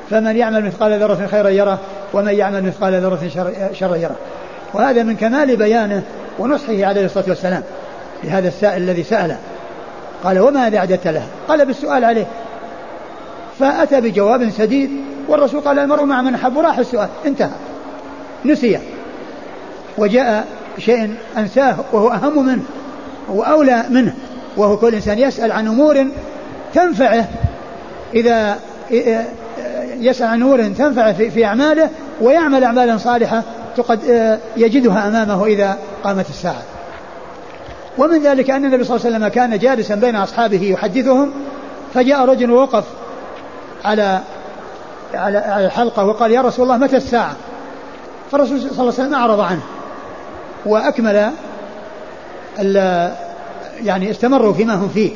[0.09, 1.79] فمن يعمل مثقال ذرة خيرا يره
[2.13, 3.19] ومن يعمل مثقال ذرة
[3.73, 4.15] شرا يره.
[4.73, 6.03] وهذا من كمال بيانه
[6.39, 7.63] ونصحه عليه الصلاة والسلام
[8.23, 9.37] لهذا السائل الذي سأله.
[10.23, 12.25] قال وماذا أعددت له؟ قال بالسؤال عليه.
[13.59, 14.89] فأتى بجواب سديد
[15.27, 16.57] والرسول قال المرء مع من أحب.
[16.57, 17.49] راح السؤال انتهى.
[18.45, 18.79] نسي.
[19.97, 22.63] وجاء شيء أنساه وهو أهم منه
[23.29, 24.13] وأولى منه
[24.57, 26.07] وهو كل إنسان يسأل عن أمور
[26.73, 27.25] تنفعه.
[28.13, 28.57] إذا
[29.99, 31.89] يسأل عن أمور تنفعه في أعماله
[32.21, 33.43] ويعمل أعمالا صالحة
[33.77, 33.99] تقد
[34.57, 36.61] يجدها أمامه إذا قامت الساعة.
[37.97, 41.31] ومن ذلك أن النبي صلى الله عليه وسلم كان جالسا بين أصحابه يحدثهم
[41.93, 42.83] فجاء رجل ووقف
[43.85, 44.19] على
[45.13, 47.35] على الحلقة وقال يا رسول الله متى الساعة؟
[48.31, 49.61] فالرسول صلى الله عليه وسلم أعرض عنه
[50.65, 51.31] وأكمل
[53.83, 55.11] يعني استمروا فيما هم فيه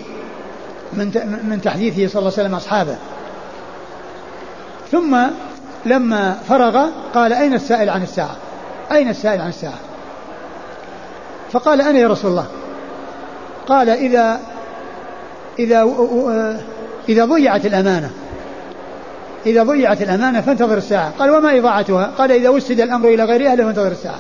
[0.94, 1.06] من
[1.50, 2.96] من تحديثه صلى الله عليه وسلم أصحابه.
[4.94, 5.18] ثم
[5.86, 8.36] لما فرغ قال أين السائل عن الساعة؟
[8.92, 9.80] أين السائل عن الساعة؟
[11.52, 12.46] فقال أنا يا رسول الله.
[13.68, 14.40] قال إذا
[15.60, 15.90] إذا
[17.10, 18.12] إذا ضيعت الأمانة.
[19.46, 21.14] إذا ضيعت الأمانة فانتظر الساعة.
[21.20, 24.20] قال وما إضاعتها؟ قال إذا وسد الأمر إلى غير أهله فانتظر الساعة.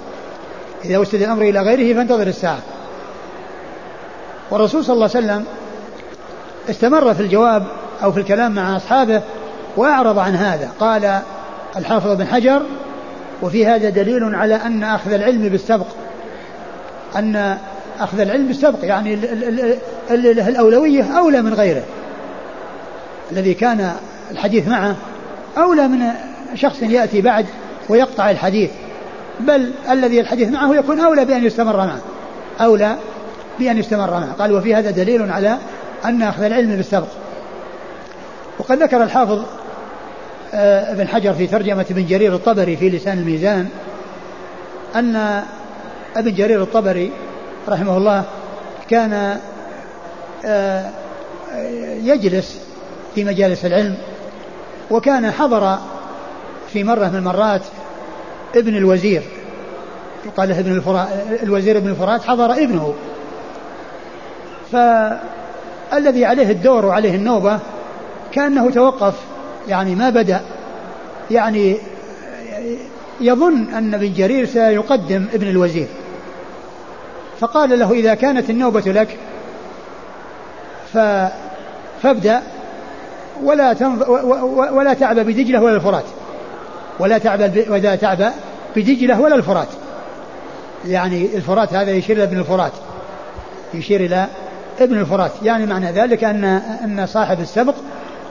[0.85, 2.59] إذا وسد الأمر إلى غيره فانتظر الساعة.
[4.51, 5.45] والرسول صلى الله عليه وسلم
[6.69, 7.63] استمر في الجواب
[8.03, 9.21] أو في الكلام مع أصحابه
[9.77, 10.69] وأعرض عن هذا.
[10.79, 11.19] قال
[11.75, 12.61] الحافظ بن حجر
[13.41, 15.87] وفي هذا دليل على أن أخذ العلم بالسبق.
[17.15, 17.57] أن
[17.99, 19.19] أخذ العلم بالسبق يعني
[20.47, 21.83] الأولوية أولى من غيره.
[23.31, 23.91] الذي كان
[24.31, 24.95] الحديث معه
[25.57, 26.05] أولى من
[26.55, 27.45] شخص يأتي بعد
[27.89, 28.71] ويقطع الحديث.
[29.39, 31.99] بل الذي الحديث معه يكون أولى بأن يستمر معه.
[32.61, 32.95] أولى
[33.59, 34.33] بأن يستمر معه.
[34.39, 35.57] قال وفي هذا دليل على
[36.05, 37.07] أن أخذ العلم بالسبق.
[38.59, 39.43] وقد ذكر الحافظ
[40.53, 43.69] ابن حجر في ترجمة ابن جرير الطبري في لسان الميزان
[44.95, 45.43] أن
[46.15, 47.11] ابن جرير الطبري
[47.67, 48.23] رحمه الله
[48.89, 49.37] كان
[50.45, 50.89] آه،
[52.03, 52.59] يجلس
[53.15, 53.97] في مجالس العلم
[54.91, 55.77] وكان حضر
[56.73, 57.61] في مرة من المرات
[58.55, 59.21] ابن الوزير
[60.25, 61.07] يقال له ابن الفرات
[61.43, 62.93] الوزير ابن الفرات حضر ابنه.
[64.71, 67.59] فالذي عليه الدور وعليه النوبة
[68.31, 69.13] كأنه توقف
[69.67, 70.41] يعني ما بدأ.
[71.31, 71.77] يعني
[73.21, 75.87] يظن أن ابن جرير سيقدم ابن الوزير.
[77.39, 79.17] فقال له إذا كانت النوبة لك
[80.93, 80.97] ف
[82.03, 82.41] فابدأ
[83.43, 84.09] ولا تنظ...
[84.73, 86.05] ولا تعبى بدجلة ولا الفرات.
[86.99, 88.29] ولا تعبى ولا تعبى
[88.75, 89.67] بدجلة ولا الفرات.
[90.85, 92.71] يعني الفرات هذا يشير إلى ابن الفرات.
[93.73, 94.27] يشير إلى
[94.79, 95.31] ابن الفرات.
[95.43, 96.43] يعني معنى ذلك أن
[96.83, 97.75] أن صاحب السبق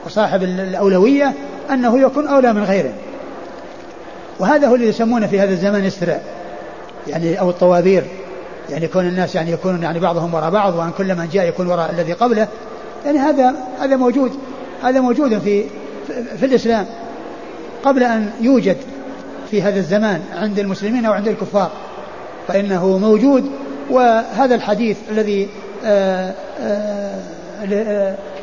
[0.05, 1.33] وصاحب الأولوية
[1.71, 2.93] أنه يكون أولى من غيره.
[4.39, 6.23] وهذا هو اللي يسمونه في هذا الزمان استراء
[7.07, 8.03] يعني أو الطوابير
[8.69, 11.91] يعني كون الناس يعني يكونون يعني بعضهم وراء بعض وأن كل من جاء يكون وراء
[11.91, 12.47] الذي قبله.
[13.05, 14.31] يعني هذا هذا موجود
[14.83, 15.63] هذا موجود في
[16.39, 16.85] في الإسلام.
[17.83, 18.77] قبل أن يوجد
[19.51, 21.71] في هذا الزمان عند المسلمين أو عند الكفار
[22.47, 23.51] فإنه موجود.
[23.89, 25.49] وهذا الحديث الذي
[25.85, 27.42] آآ آآ آآ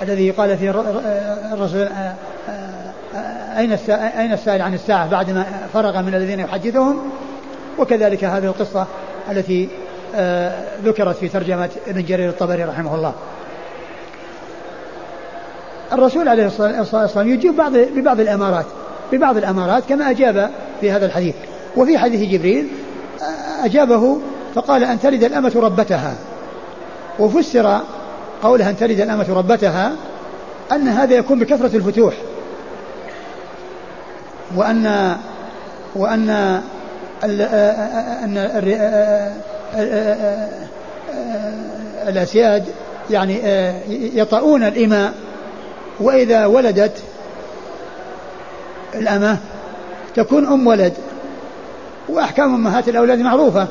[0.03, 0.71] الذي قال فيه
[1.53, 1.89] الرسول
[3.57, 3.73] أين
[4.19, 7.11] أين السائل عن الساعة بعدما فرغ من الذين يحدثهم؟
[7.79, 8.87] وكذلك هذه القصة
[9.31, 9.69] التي
[10.85, 13.13] ذكرت في ترجمة ابن جرير الطبري رحمه الله.
[15.93, 18.67] الرسول عليه الصلاة والسلام يجيب بعض ببعض الأمارات
[19.13, 21.35] ببعض الأمارات كما أجاب في هذا الحديث.
[21.77, 22.69] وفي حديث جبريل
[23.65, 24.19] أجابه
[24.55, 26.15] فقال أن تلد الأمة ربتها.
[27.19, 27.81] وفسر
[28.43, 29.93] قولها أن تلد الأمة ربتها
[30.73, 32.15] أن هذا يكون بكثرة الفتوح
[34.57, 35.17] وأن
[35.97, 36.61] وأن
[37.25, 38.37] أن
[42.09, 42.65] الأسياد
[43.11, 43.41] يعني
[44.19, 45.13] يطؤون الإماء
[46.01, 47.03] وإذا ولدت
[48.95, 49.39] الأمة
[50.15, 50.93] تكون أم ولد
[52.09, 53.69] وأحكام أمهات الأولاد معروفة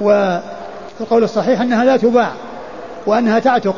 [0.00, 2.32] والقول الصحيح أنها لا تباع
[3.06, 3.76] وأنها تعتق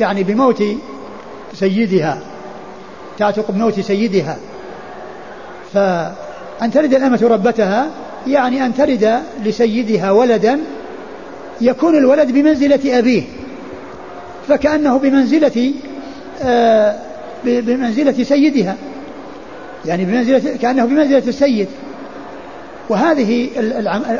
[0.00, 0.62] يعني بموت
[1.54, 2.20] سيدها
[3.18, 4.36] تعتق بموت سيدها.
[5.74, 7.90] فأن تلد الأمة ربتها
[8.26, 10.58] يعني أن تلد لسيدها ولدا
[11.60, 13.22] يكون الولد بمنزلة أبيه.
[14.48, 15.72] فكأنه بمنزلة
[16.42, 16.96] آه،
[17.44, 18.76] بمنزلة سيدها
[19.86, 21.68] يعني بمنزلة كأنه بمنزلة السيد.
[22.88, 23.48] وهذه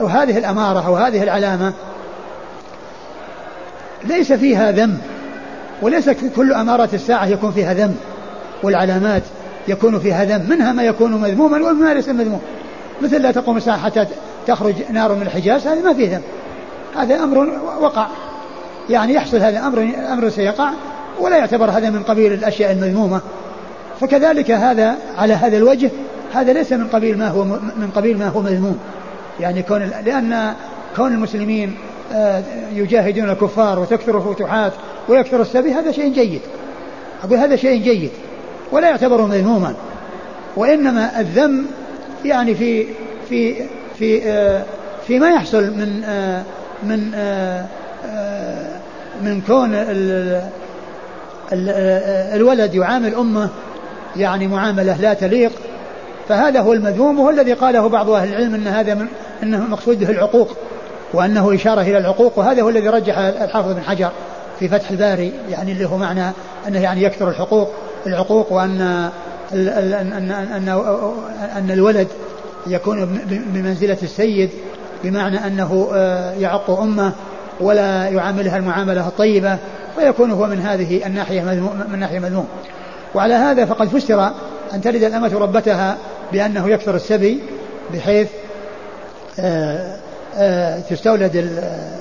[0.01, 1.73] وهذه الأمارة أو هذه العلامة
[4.05, 4.99] ليس فيها ذم
[5.83, 7.95] وليس كل أمارات الساعة يكون فيها ذم
[8.63, 9.23] والعلامات
[9.69, 12.41] يكون فيها ذم منها ما يكون مذموما وما ليس مذموم.
[13.03, 14.07] مثل لا تقوم الساعة حتى
[14.47, 16.23] تخرج نار من الحجاز هذا ما فيه ذم
[16.97, 17.49] هذا أمر
[17.81, 18.07] وقع.
[18.91, 20.71] يعني يحصل هذا أمر أمر سيقع
[21.21, 23.21] ولا يعتبر هذا من قبيل الأشياء المذمومة.
[24.01, 25.91] فكذلك هذا على هذا الوجه
[26.35, 27.45] هذا ليس من قبيل ما هو
[27.77, 28.79] من قبيل ما هو مذموم.
[29.41, 30.55] يعني كون لأن
[30.97, 31.77] كون المسلمين
[32.73, 34.73] يجاهدون الكفار وتكثر الفتوحات
[35.09, 36.41] ويكثر السبي هذا شيء جيد.
[37.25, 38.11] أقول هذا شيء جيد
[38.73, 39.75] ولا يعتبر مذموما.
[40.57, 41.67] وإنما الذم
[42.25, 42.87] يعني في
[43.29, 43.55] في
[43.99, 44.63] في آه،
[45.07, 46.43] فيما يحصل من آه،
[46.83, 47.13] من
[49.23, 49.71] من كون
[52.33, 53.49] الولد يعامل أمه
[54.17, 55.53] يعني معاملة لا تليق
[56.29, 59.07] فهذا هو المذموم وهو الذي قاله بعض أهل العلم أن هذا من
[59.43, 60.57] أنه مقصود به العقوق.
[61.13, 64.11] وأنه إشارة إلى العقوق وهذا هو الذي رجح الحافظ بن حجر
[64.59, 66.33] في فتح الباري يعني اللي هو معنى
[66.69, 67.71] أنه يعني يكثر الحقوق
[68.07, 69.11] العقوق وأن
[69.53, 70.69] أن, أن,
[71.57, 72.09] أن الولد
[72.67, 74.51] يكون بمنزلة السيد
[75.05, 77.13] بمعنى أنه آه، يعق أمه
[77.61, 79.59] ولا يعاملها المعاملة الطيبة
[79.97, 81.43] فيكون هو من هذه الناحية
[81.93, 82.47] من ناحية مذموم.
[83.15, 84.31] وعلى هذا فقد فسر
[84.75, 85.97] أن تلد الأمة ربتها
[86.33, 87.39] بأنه يكثر السبي
[87.95, 88.29] بحيث
[89.41, 89.97] آه،
[90.91, 91.37] تستولد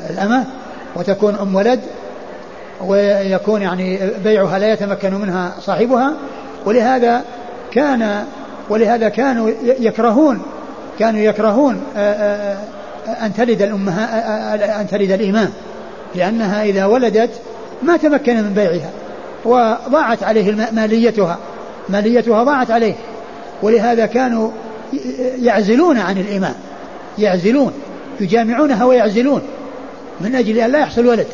[0.09, 0.45] الأمة
[0.95, 1.79] وتكون أم ولد
[2.81, 6.13] ويكون يعني بيعها لا يتمكن منها صاحبها.
[6.65, 7.21] ولهذا
[7.71, 8.23] كان
[8.69, 10.41] ولهذا كانوا يكرهون
[10.99, 12.57] كانوا يكرهون آه،
[13.07, 15.49] أن تلد الأمهات أن تلد الإمام.
[16.15, 17.31] لأنها إذا ولدت
[17.83, 18.89] ما تمكن من بيعها
[19.45, 21.37] وضاعت عليه ماليتها
[21.89, 22.93] ماليتها ضاعت عليه.
[23.61, 24.49] ولهذا كانوا
[25.41, 26.53] يعزلون عن الإمام
[27.17, 27.73] يعزلون.
[28.21, 29.41] يجامعونها ويعزلون
[30.21, 31.27] من أجل أن لا يحصل ولد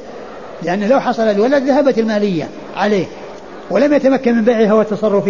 [0.64, 3.06] لأن لو حصل الولد ذهبت المالية عليه
[3.70, 5.30] ولم يتمكن من بيعها والتصرف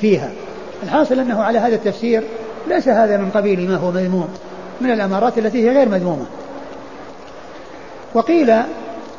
[0.00, 0.30] فيها.
[0.82, 2.22] الحاصل أنه على هذا التفسير
[2.68, 4.28] ليس هذا من قبيل ما هو مذموم
[4.80, 6.26] من الأمارات التي هي غير مذمومة.
[8.14, 8.50] وقيل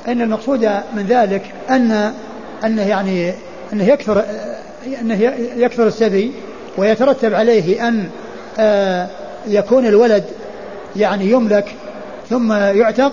[0.07, 2.13] أن المقصود من ذلك أن
[2.65, 3.33] أنه يعني
[3.73, 4.23] أنه يكثر
[5.01, 5.23] أنه
[5.57, 6.31] يكثر السبي
[6.77, 8.09] ويترتب عليه أن
[8.59, 9.07] آه،
[9.47, 10.23] يكون الولد
[10.95, 11.75] يعني يملك
[12.29, 13.11] ثم يعتق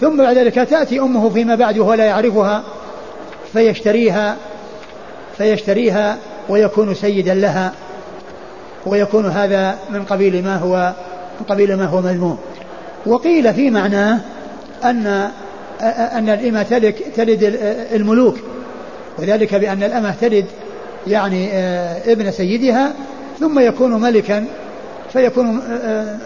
[0.00, 2.62] ثم بعد ذلك تأتي أمه فيما بعد وهو لا يعرفها
[3.52, 4.36] فيشتريها
[5.38, 6.16] فيشتريها
[6.48, 7.72] ويكون سيدا لها
[8.86, 10.92] ويكون هذا من قبيل ما هو
[11.40, 12.38] من قبيل ما هو مذموم.
[13.06, 14.20] وقيل في معناه
[14.84, 15.30] أن
[15.82, 17.58] أن الإمة تلد تلد
[17.92, 18.36] الملوك
[19.18, 20.44] وذلك بأن الأمة تلد
[21.06, 22.92] يعني آه، ابن سيدها
[23.40, 24.44] ثم يكون ملكا
[25.12, 26.16] فيكون آه، آه،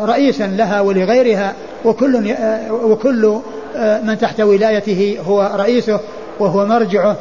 [0.00, 1.52] رئيسا لها ولغيرها
[1.84, 2.34] وكل
[2.70, 3.40] وكل
[4.02, 6.00] من تحت ولايته هو رئيسه
[6.40, 7.16] وهو مرجعه.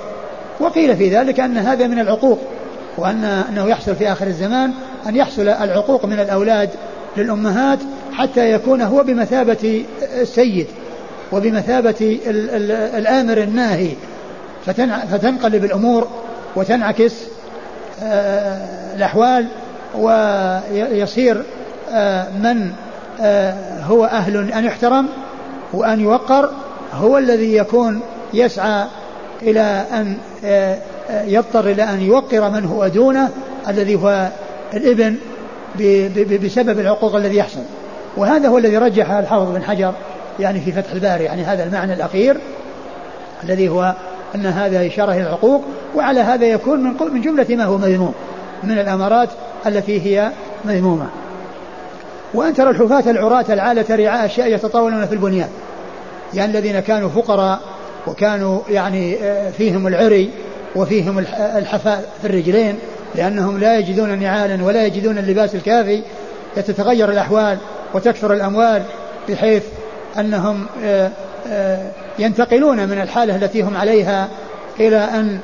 [0.60, 2.40] وقيل في ذلك أن هذا من العقوق
[2.98, 4.72] وأن أنه يحصل في آخر الزمان
[5.08, 6.70] أن يحصل العقوق من الأولاد
[7.18, 7.80] للأمهات
[8.12, 9.84] حتى يكون هو بمثابة
[10.22, 10.68] السيد
[11.32, 12.20] وبمثابة
[12.98, 13.90] الآمر الناهي.
[15.12, 16.08] فتنقلب الأمور
[16.56, 17.14] وتنعكس
[18.04, 19.48] آه، الأحوال
[19.96, 21.44] ويصير آه،
[22.44, 22.72] من
[23.22, 25.08] آه، هو أهل أن يحترم
[25.74, 26.50] وأن يوقر
[26.94, 28.02] هو الذي يكون
[28.34, 28.86] يسعى
[29.42, 30.18] إلى أن
[31.10, 33.30] يضطر إلى أن يوقر من هو دونه
[33.68, 34.30] الذي هو
[34.74, 35.16] الإبن
[36.44, 37.62] بسبب العقوق الذي يحصل.
[38.18, 39.94] وهذا هو الذي رجح الحافظ بن حجر
[40.40, 42.38] يعني في فتح الباري يعني هذا المعنى الأخير
[43.44, 43.94] الذي هو
[44.36, 45.64] أن هذا إشارة إلى العقوق
[45.96, 48.14] وعلى هذا يكون من من جملة ما هو مذموم
[48.64, 49.30] من الأمارات
[49.66, 50.32] التي هي
[50.66, 51.08] مذمومة.
[52.34, 55.50] وأن ترى الحفاة العراة العالة رعاء أشياء يتطاولون في البنيان.
[56.34, 57.60] يعني الذين كانوا فقراء
[58.08, 60.30] وكانوا يعني آه، فيهم العري
[60.76, 61.20] وفيهم
[61.58, 62.76] الحفاء في الرجلين
[63.16, 66.02] لأنهم لا يجدون نعالا ولا يجدون اللباس الكافي
[66.56, 67.58] تتغير الأحوال
[67.94, 68.84] وتكثر الأموال
[69.30, 69.64] بحيث
[70.20, 71.12] أنهم آه،
[71.48, 74.28] آه، ينتقلون من الحالة التي هم عليها
[74.80, 75.40] إلى أن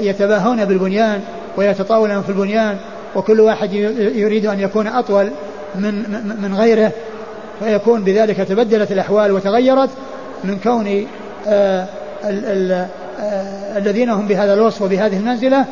[0.00, 1.20] يتباهون بالبنيان
[1.56, 2.76] ويتطاولون في البنيان
[3.16, 3.72] وكل واحد
[4.14, 5.30] يريد أن يكون أطول
[5.74, 5.94] من
[6.42, 6.92] من غيره
[7.60, 9.90] فيكون بذلك تبدلت الأحوال وتغيرت
[10.44, 11.06] من كون
[13.76, 15.64] الذين هم بهذا الوصف وبهذه المنزلة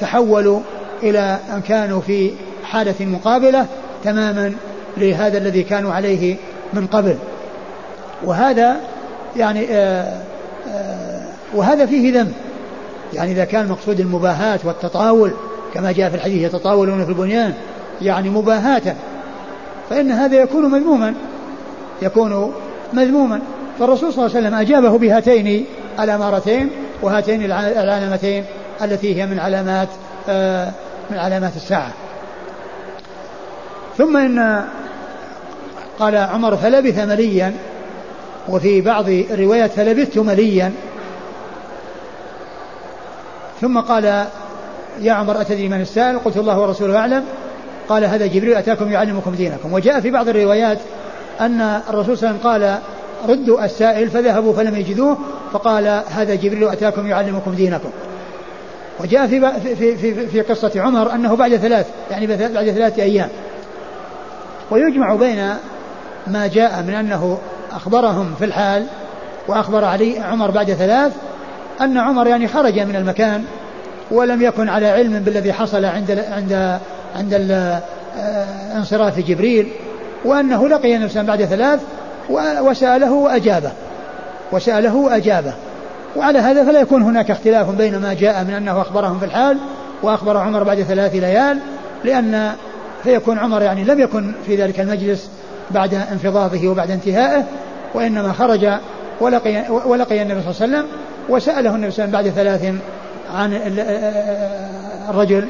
[0.00, 0.60] تحولوا
[1.02, 2.30] إلى أن كانوا في
[2.64, 3.66] حالة مقابلة
[4.04, 4.52] تماما
[4.96, 6.36] لهذا الذي كانوا عليه
[6.72, 7.16] من قبل.
[8.24, 8.76] وهذا
[9.36, 10.22] يعني آه
[10.68, 11.22] آه
[11.54, 12.32] وهذا فيه ذنب.
[13.14, 15.32] يعني إذا كان مقصود المباهاة والتطاول
[15.74, 17.54] كما جاء في الحديث يتطاولون في البنيان.
[18.02, 18.94] يعني مباهاة.
[19.90, 21.14] فإن هذا يكون مذموما.
[22.02, 22.54] يكون
[22.92, 23.40] مذموما.
[23.78, 25.66] فالرسول صلى الله عليه وسلم أجابه بهاتين
[26.00, 26.70] الأمارتين
[27.02, 28.44] وهاتين العلامتين
[28.82, 29.88] التي هي من علامات
[30.28, 30.72] آه
[31.10, 31.92] من علامات الساعة.
[33.98, 34.64] ثم إن
[35.98, 37.54] قال عمر فلبث مليا.
[38.48, 40.72] وفي بعض الروايات فلبثت مليا.
[43.60, 44.24] ثم قال
[45.00, 47.24] يا عمر أتدري من السائل؟ قلت الله ورسوله أعلم.
[47.88, 49.72] قال هذا جبريل أتاكم يعلمكم دينكم.
[49.72, 50.78] وجاء في بعض الروايات
[51.40, 52.78] أن الرسول صلى الله عليه وسلم قال
[53.28, 55.18] ردوا السائل فذهبوا فلم يجدوه
[55.52, 57.90] فقال هذا جبريل أتاكم يعلمكم دينكم.
[59.00, 63.28] وجاء في في في, في قصة عمر أنه بعد ثلاث يعني بعد ثلاثة أيام.
[64.70, 65.54] ويجمع بين
[66.26, 67.38] ما جاء من أنه
[67.72, 68.86] أخبرهم في الحال
[69.48, 71.12] وأخبر علي عمر بعد ثلاث
[71.80, 73.44] أن عمر يعني خرج من المكان
[74.10, 76.78] ولم يكن على علم بالذي حصل عند عند
[77.18, 77.82] عند آه،
[78.76, 79.68] انصراف جبريل
[80.24, 81.80] وأنه لقي النبي بعد ثلاث
[82.60, 83.72] وسأله وأجابه.
[84.52, 85.52] وسأله وأجابه.
[86.16, 89.58] وعلى هذا فلا يكون هناك اختلاف بين ما جاء من أنه أخبرهم في الحال
[90.02, 91.58] وأخبر عمر بعد ثلاث ليال
[92.04, 92.52] لأن
[93.04, 95.28] فيكون عمر يعني لم يكن في ذلك المجلس
[95.70, 97.44] بعد انفضاضه وبعد انتهائه
[97.94, 98.68] وإنما خرج
[99.20, 100.86] ولقي, ولقي النبي صلى الله عليه وسلم
[101.28, 102.74] وسأله النبي صلى الله عليه وسلم بعد ثلاث
[103.34, 103.60] عن
[105.10, 105.48] الرجل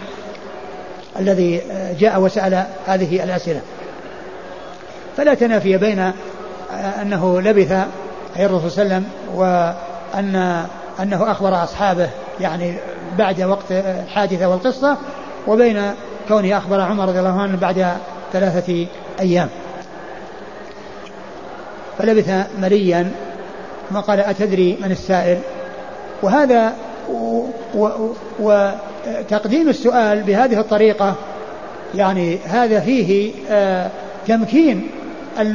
[1.20, 1.62] الذي
[2.00, 3.60] جاء وسأل هذه الأسئلة.
[5.16, 6.12] فلا تنافي بين
[7.02, 7.72] أنه لبث
[8.36, 10.64] أي الرسول صلى الله عليه وسلم وأن
[11.02, 12.08] أنه أخبر أصحابه
[12.40, 12.74] يعني
[13.18, 14.96] بعد وقت الحادثة والقصة
[15.46, 15.94] وبين
[16.28, 17.86] كونه أخبر عمر رضي الله عنه بعد
[18.32, 18.86] ثلاثة
[19.20, 19.48] أيام.
[21.98, 23.10] فلبث مليا
[23.90, 25.38] ثم قال أتدري من السائل؟
[26.22, 26.72] وهذا
[29.08, 31.14] وتقديم السؤال بهذه الطريقة
[31.94, 33.90] يعني هذا فيه آه
[34.28, 34.88] تمكين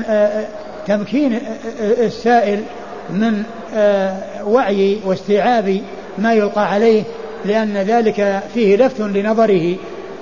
[0.07, 0.45] آه
[0.87, 1.39] تمكين
[1.79, 2.63] السائل
[3.09, 3.43] من
[3.75, 5.81] آه وعي واستيعاب
[6.17, 7.03] ما يلقى عليه
[7.45, 9.75] لأن ذلك فيه لفت لنظره.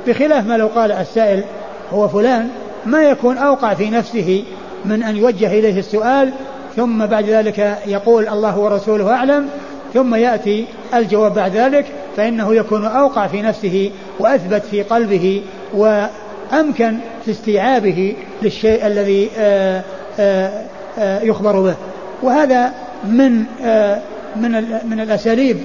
[0.08, 1.44] بخلاف ما لو قال السائل
[1.92, 2.50] هو فلان
[2.86, 4.44] ما يكون أوقع في نفسه
[4.86, 6.32] من أن يوجه إليه السؤال
[6.76, 9.50] ثم بعد ذلك يقول الله ورسوله أعلم
[9.94, 11.86] ثم يأتي الجواب بعد ذلك.
[12.18, 15.44] فإنه يكون أوقع في نفسه وأثبت في قلبه
[15.74, 19.84] وأمكن في استيعابه للشيء الذي آه،
[20.20, 20.66] آه،
[20.98, 21.76] آآ يخبر به.
[22.24, 22.72] وهذا
[23.04, 24.02] من آه،
[24.36, 24.52] من
[24.90, 25.58] من الأساليب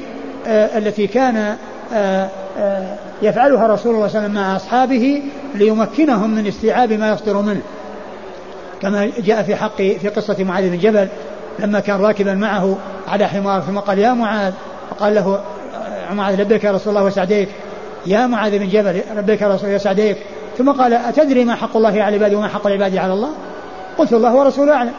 [0.47, 1.57] التي كان
[3.23, 5.23] يفعلها رسول الله صلى الله عليه وسلم مع أصحابه
[5.55, 7.63] ليمكنهم من استيعاب ما يصدر منه.
[8.83, 11.09] كما جاء في حق في قصة معاذ بن جبل
[11.59, 12.77] لما كان راكبا معه
[13.09, 14.53] على حمار ثم قال يا معاذ
[14.91, 15.41] فقال له
[16.15, 17.49] معاذ لبيك يا رسول الله وسعديك.
[18.07, 20.17] يا معاذ بن جبل لبيك يا رسول الله وسعديك.
[20.59, 23.31] ثم قال أتدري ما حق الله على العباد وما حق العباد على الله؟
[23.99, 24.93] قلت الله ورسوله أعلم.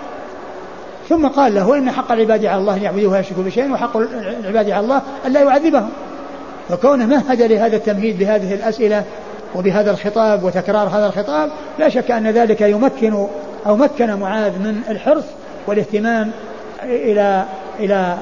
[1.09, 4.69] ثم قال له إن حق العباد على الله أن يعبدوه ولا يشركوا بشيء وحق العباد
[4.69, 5.89] على الله أن لا يعذبهم.
[6.69, 9.03] وكونه مهد لهذا التمهيد بهذه الأسئلة
[9.55, 11.49] وبهذا الخطاب وتكرار هذا الخطاب
[11.79, 13.27] لا شك أن ذلك يمكن
[13.67, 15.23] أو مكن معاذ من الحرص
[15.67, 16.31] والاهتمام
[16.83, 17.45] إلى
[17.79, 18.17] إلى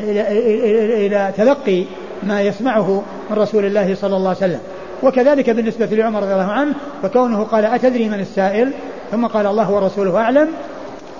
[0.00, 1.84] إلى, تلقي
[2.22, 4.60] ما يسمعه من رسول الله صلى الله عليه وسلم.
[5.02, 8.72] وكذلك بالنسبة لعمر رضي الله عنه فكونه قال أتدري من السائل؟
[9.10, 10.48] ثم قال الله ورسوله أعلم.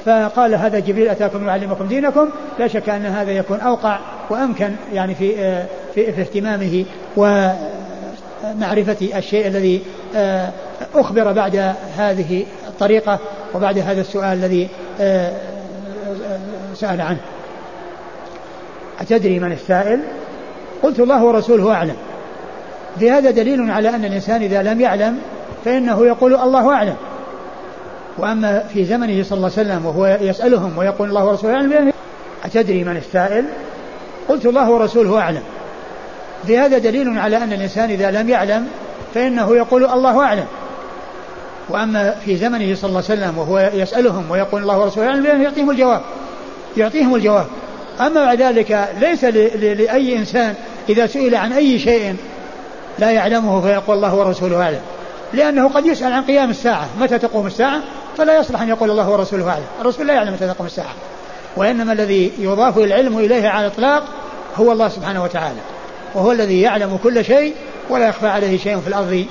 [0.05, 2.29] فقال هذا جبريل أتاكم يعلمكم دينكم.
[2.59, 3.99] لا شك أن هذا يكون أوقع
[4.31, 5.35] وأمكن يعني في
[5.95, 6.85] في, في اهتمامه
[7.17, 9.83] ومعرفة الشيء الذي
[10.17, 10.53] آه،
[10.95, 13.19] أخبر بعد هذه الطريقة
[13.55, 14.69] وبعد هذا السؤال الذي
[15.01, 15.33] آه،
[16.75, 17.19] سأل عنه.
[19.01, 20.01] أتدري من السائل؟
[20.83, 21.97] قلت الله ورسوله أعلم.
[22.99, 25.19] في هذا دليل على أن الإنسان إذا لم يعلم
[25.65, 26.97] فإنه يقول الله أعلم.
[28.19, 31.93] وأما في زمنه صلى الله عليه وسلم وهو يسألهم ويقول الله ورسوله أعلم
[32.45, 33.45] أتدري من السائل؟
[34.29, 35.43] قلت الله ورسوله أعلم.
[36.47, 38.69] في هذا دليل على أن الإنسان إذا لم يعلم
[39.15, 40.47] فإنه يقول الله أعلم.
[41.69, 46.01] وأما في زمنه صلى الله عليه وسلم وهو يسألهم ويقول الله ورسوله أعلم يعطيهم الجواب.
[46.77, 47.47] يعطيهم الجواب.
[48.01, 50.55] أما بعد ذلك ليس لأي إنسان
[50.89, 52.17] إذا سئل عن أي شيء
[52.99, 54.81] لا يعلمه فيقول الله ورسوله أعلم.
[55.33, 56.89] لأنه قد يسأل عن قيام الساعة.
[57.01, 57.81] متى تقوم الساعة؟
[58.19, 59.65] فلا يصلح أن يقول الله ورسوله أعلم.
[59.81, 60.95] الرسول لا يعلم متى تقوم الساعة.
[61.57, 64.05] وإنما الذي يضاف العلم إليه على الإطلاق
[64.57, 65.61] هو الله سبحانه وتعالى.
[66.15, 67.55] وهو الذي يعلم كل شيء
[67.91, 69.25] ولا يخفى عليه شيء في الأرض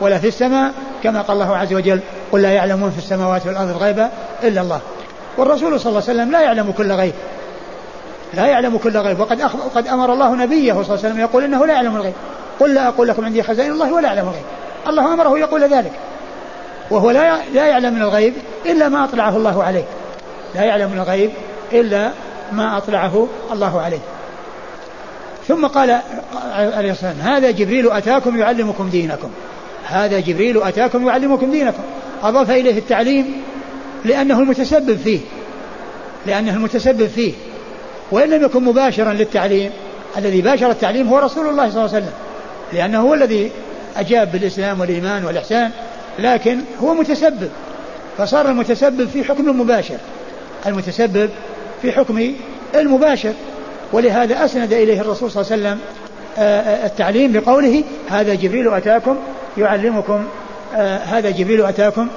[0.00, 0.72] ولا في السماء.
[1.02, 2.00] كما قال الله عز وجل
[2.32, 4.08] قل لا يعلمون في السماوات والأرض الغيب
[4.42, 4.80] إلا الله.
[5.38, 7.12] والرسول صلى الله عليه وسلم لا يعلم كل غيب.
[8.34, 9.20] لا يعلم كل غيب.
[9.20, 9.56] وقد أخ...
[9.74, 12.12] قد أمر الله نبيه صلى الله عليه وسلم يقول إنه لا يعلم الغيب.
[12.60, 14.44] قل لا أقول لكم عندي خزائن الله ولا أعلم الغيب.
[14.86, 15.92] الله أمره يقول ذلك.
[16.90, 18.34] وهو لا لا يعلم من الغيب
[18.66, 19.84] إلا ما أطلعه الله عليه.
[20.54, 21.30] لا يعلم من الغيب
[21.72, 22.10] إلا
[22.52, 23.98] ما أطلعه الله عليه.
[25.48, 25.90] ثم قال
[26.54, 29.30] عليه الصلاة والسلام هذا جبريل أتاكم يعلمكم دينكم.
[29.84, 31.82] هذا جبريل أتاكم يعلمكم دينكم.
[32.22, 33.42] أضاف إليه التعليم
[34.04, 35.20] لأنه المتسبب فيه.
[36.26, 37.32] لأنه المتسبب فيه.
[38.14, 39.70] وإن لم يكن مباشرا للتعليم
[40.16, 42.12] الذي باشر التعليم هو رسول الله صلى الله عليه وسلم
[42.72, 43.50] لأنه هو الذي
[43.96, 45.70] أجاب بالإسلام والإيمان والإحسان
[46.18, 47.50] لكن هو متسبب
[48.18, 49.96] فصار المتسبب في حكم المباشر
[50.66, 51.30] المتسبب
[51.82, 52.32] في حكم
[52.74, 53.32] المباشر
[53.92, 55.78] ولهذا أسند إليه الرسول صلى الله عليه وسلم
[56.38, 59.16] آه، آه، التعليم بقوله هذا جبريل أتاكم
[59.58, 60.24] يعلمكم
[60.74, 62.08] آه، هذا جبريل أتاكم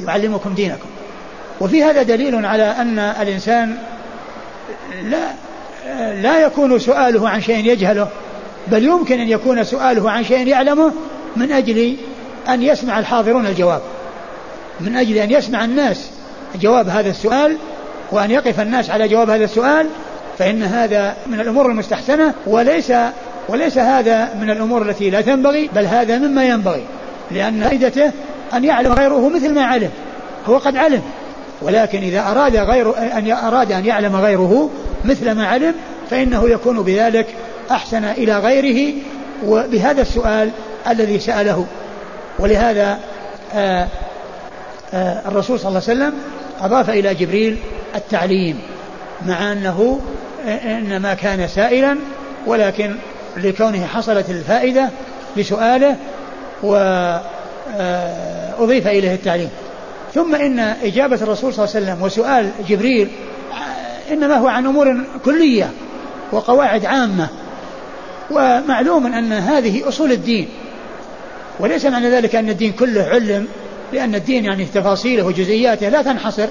[0.00, 0.88] يعلمكم دينكم.
[1.60, 3.76] وفي هذا دليل على أن الإنسان
[5.02, 5.32] لا
[6.22, 8.08] لا يكون سؤاله عن شيء يجهله
[8.66, 10.92] بل يمكن أن يكون سؤاله عن شيء يعلمه
[11.36, 11.96] من أجل
[12.48, 13.80] أن يسمع الحاضرون الجواب.
[14.80, 16.10] من أجل أن يسمع الناس
[16.60, 17.56] جواب هذا السؤال
[18.12, 19.88] وأن يقف الناس على جواب هذا السؤال
[20.38, 22.92] فإن هذا من الأمور المستحسنة وليس
[23.48, 26.84] وليس هذا من الأمور التي لا تنبغي بل هذا مما ينبغي
[27.30, 28.12] لأن فائدته
[28.54, 29.90] أن يعلم غيره مثل ما علم
[30.46, 31.02] هو قد علم.
[31.62, 34.70] ولكن إذا أراد غير أن أراد أن يعلم غيره
[35.04, 35.74] مثل ما علم
[36.10, 37.26] فإنه يكون بذلك
[37.70, 38.94] أحسن إلى غيره
[39.46, 40.50] وبهذا السؤال
[40.88, 41.66] الذي سأله.
[42.38, 42.98] ولهذا
[43.54, 43.88] آآ
[44.94, 46.14] آآ الرسول صلى الله عليه وسلم
[46.60, 47.58] أضاف إلى جبريل
[47.94, 48.60] التعليم
[49.26, 50.00] مع أنه
[50.64, 51.98] إنما كان سائلا
[52.46, 52.94] ولكن
[53.36, 54.88] لكونه حصلت الفائدة
[55.38, 55.96] بسؤاله
[56.62, 57.16] وأضيف
[58.86, 59.50] إليه التعليم.
[60.14, 63.08] ثم إن إجابة الرسول صلى الله عليه وسلم وسؤال جبريل
[64.10, 65.70] إنما هو عن أمور كلية
[66.32, 67.28] وقواعد عامة
[68.30, 70.48] ومعلوم أن هذه أصول الدين.
[71.60, 73.46] وليس معنى ذلك أن الدين كله علم
[73.92, 76.46] لأن الدين يعني تفاصيله وجزئياته لا تنحصر.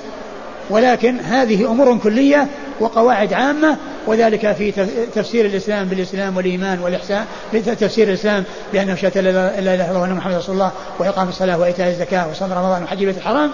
[0.70, 2.48] ولكن هذه أمور كلية
[2.80, 4.72] وقواعد عامة وذلك في
[5.16, 8.44] تفسير الإسلام بالإسلام والإيمان والإحسان تفسير الإسلام
[8.74, 12.54] بأنه شهادة لا إله إلا الله وأن محمد رسول الله وإقام الصلاة وإيتاء الزكاة وصوم
[12.54, 13.52] رمضان وحج البيت الحرام.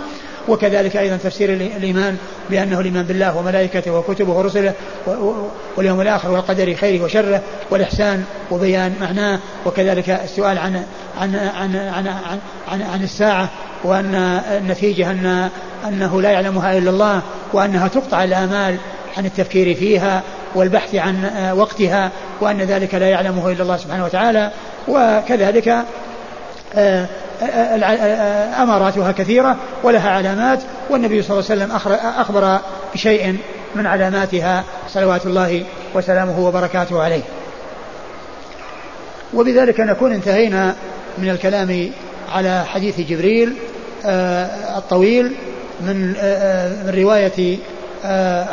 [0.47, 2.18] وكذلك أيضا تفسير الإيمان
[2.49, 4.74] بأنه الإيمان بالله وملائكته وكتبه ورسله
[5.78, 9.39] واليوم الآخر والقدر خيره وشره والإحسان وبيان معناه.
[9.66, 10.84] وكذلك السؤال عن
[11.22, 13.49] عن عن عن عن, عن, عن الساعة
[13.84, 14.15] وأن
[14.57, 15.49] النتيجة أن
[15.88, 17.21] أنه لا يعلمها إلا الله
[17.53, 18.77] وأنها تقطع الآمال
[19.17, 20.23] عن التفكير فيها
[20.55, 22.11] والبحث عن وقتها
[22.41, 24.51] وأن ذلك لا يعلمه إلا الله سبحانه وتعالى
[24.88, 25.67] وكذلك
[26.75, 27.05] آه،
[27.41, 30.59] آه، آه، أماراتها كثيرة ولها علامات
[30.89, 32.59] والنبي صلى الله عليه وسلم أخبر
[32.93, 33.38] بشيء
[33.75, 35.63] من علاماتها صلوات الله
[35.93, 37.21] وسلامه وبركاته عليه.
[39.34, 40.75] وبذلك نكون انتهينا
[41.17, 41.91] من الكلام
[42.32, 43.53] على حديث جبريل
[44.77, 45.31] الطويل
[45.81, 46.07] من
[46.85, 47.57] من رواية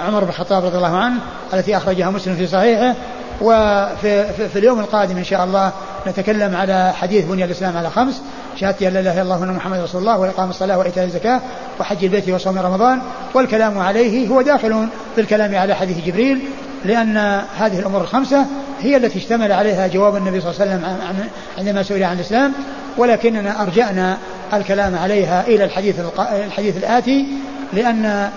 [0.07, 1.21] عمر بن الخطاب رضي الله عنه
[1.55, 2.95] التي أخرجها مسلم في صحيحه.
[3.41, 5.73] وفي في اليوم القادم إن شاء الله
[6.07, 8.23] نتكلم على حديث بني الإسلام على خمس
[8.57, 11.41] شهادة أن لا إله إلا الله وأن محمد رسول الله وإقام الصلاة وإيتاء الزكاة
[11.81, 13.01] وحج البيت وصوم رمضان.
[13.35, 16.39] والكلام عليه هو داخل في الكلام على حديث جبريل
[16.85, 17.17] لأن
[17.59, 18.47] هذه الأمور الخمسة
[18.81, 21.29] هي التي اشتمل عليها جواب النبي صلى الله عليه وسلم
[21.59, 22.53] عندما سئل عن الإسلام.
[22.99, 24.19] ولكننا أرجأنا
[24.53, 27.27] الكلام عليها إلى الحديث الحديث الآتي
[27.73, 28.31] لأن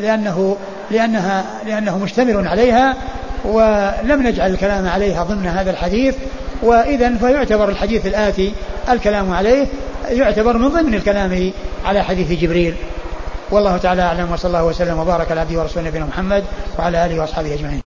[0.00, 0.56] لأنه
[0.90, 2.96] لأنها لأنه مشتمل عليها
[3.44, 6.14] ولم نجعل الكلام عليها ضمن هذا الحديث
[6.62, 8.52] وإذا فيعتبر الحديث الآتي
[8.88, 9.66] الكلام عليه
[10.08, 11.52] يعتبر من ضمن الكلام
[11.84, 12.74] على حديث جبريل.
[13.50, 16.44] والله تعالى أعلم وصلى الله وسلم وبارك على عبده ورسوله نبينا محمد
[16.78, 17.85] وعلى آله وأصحابه أجمعين.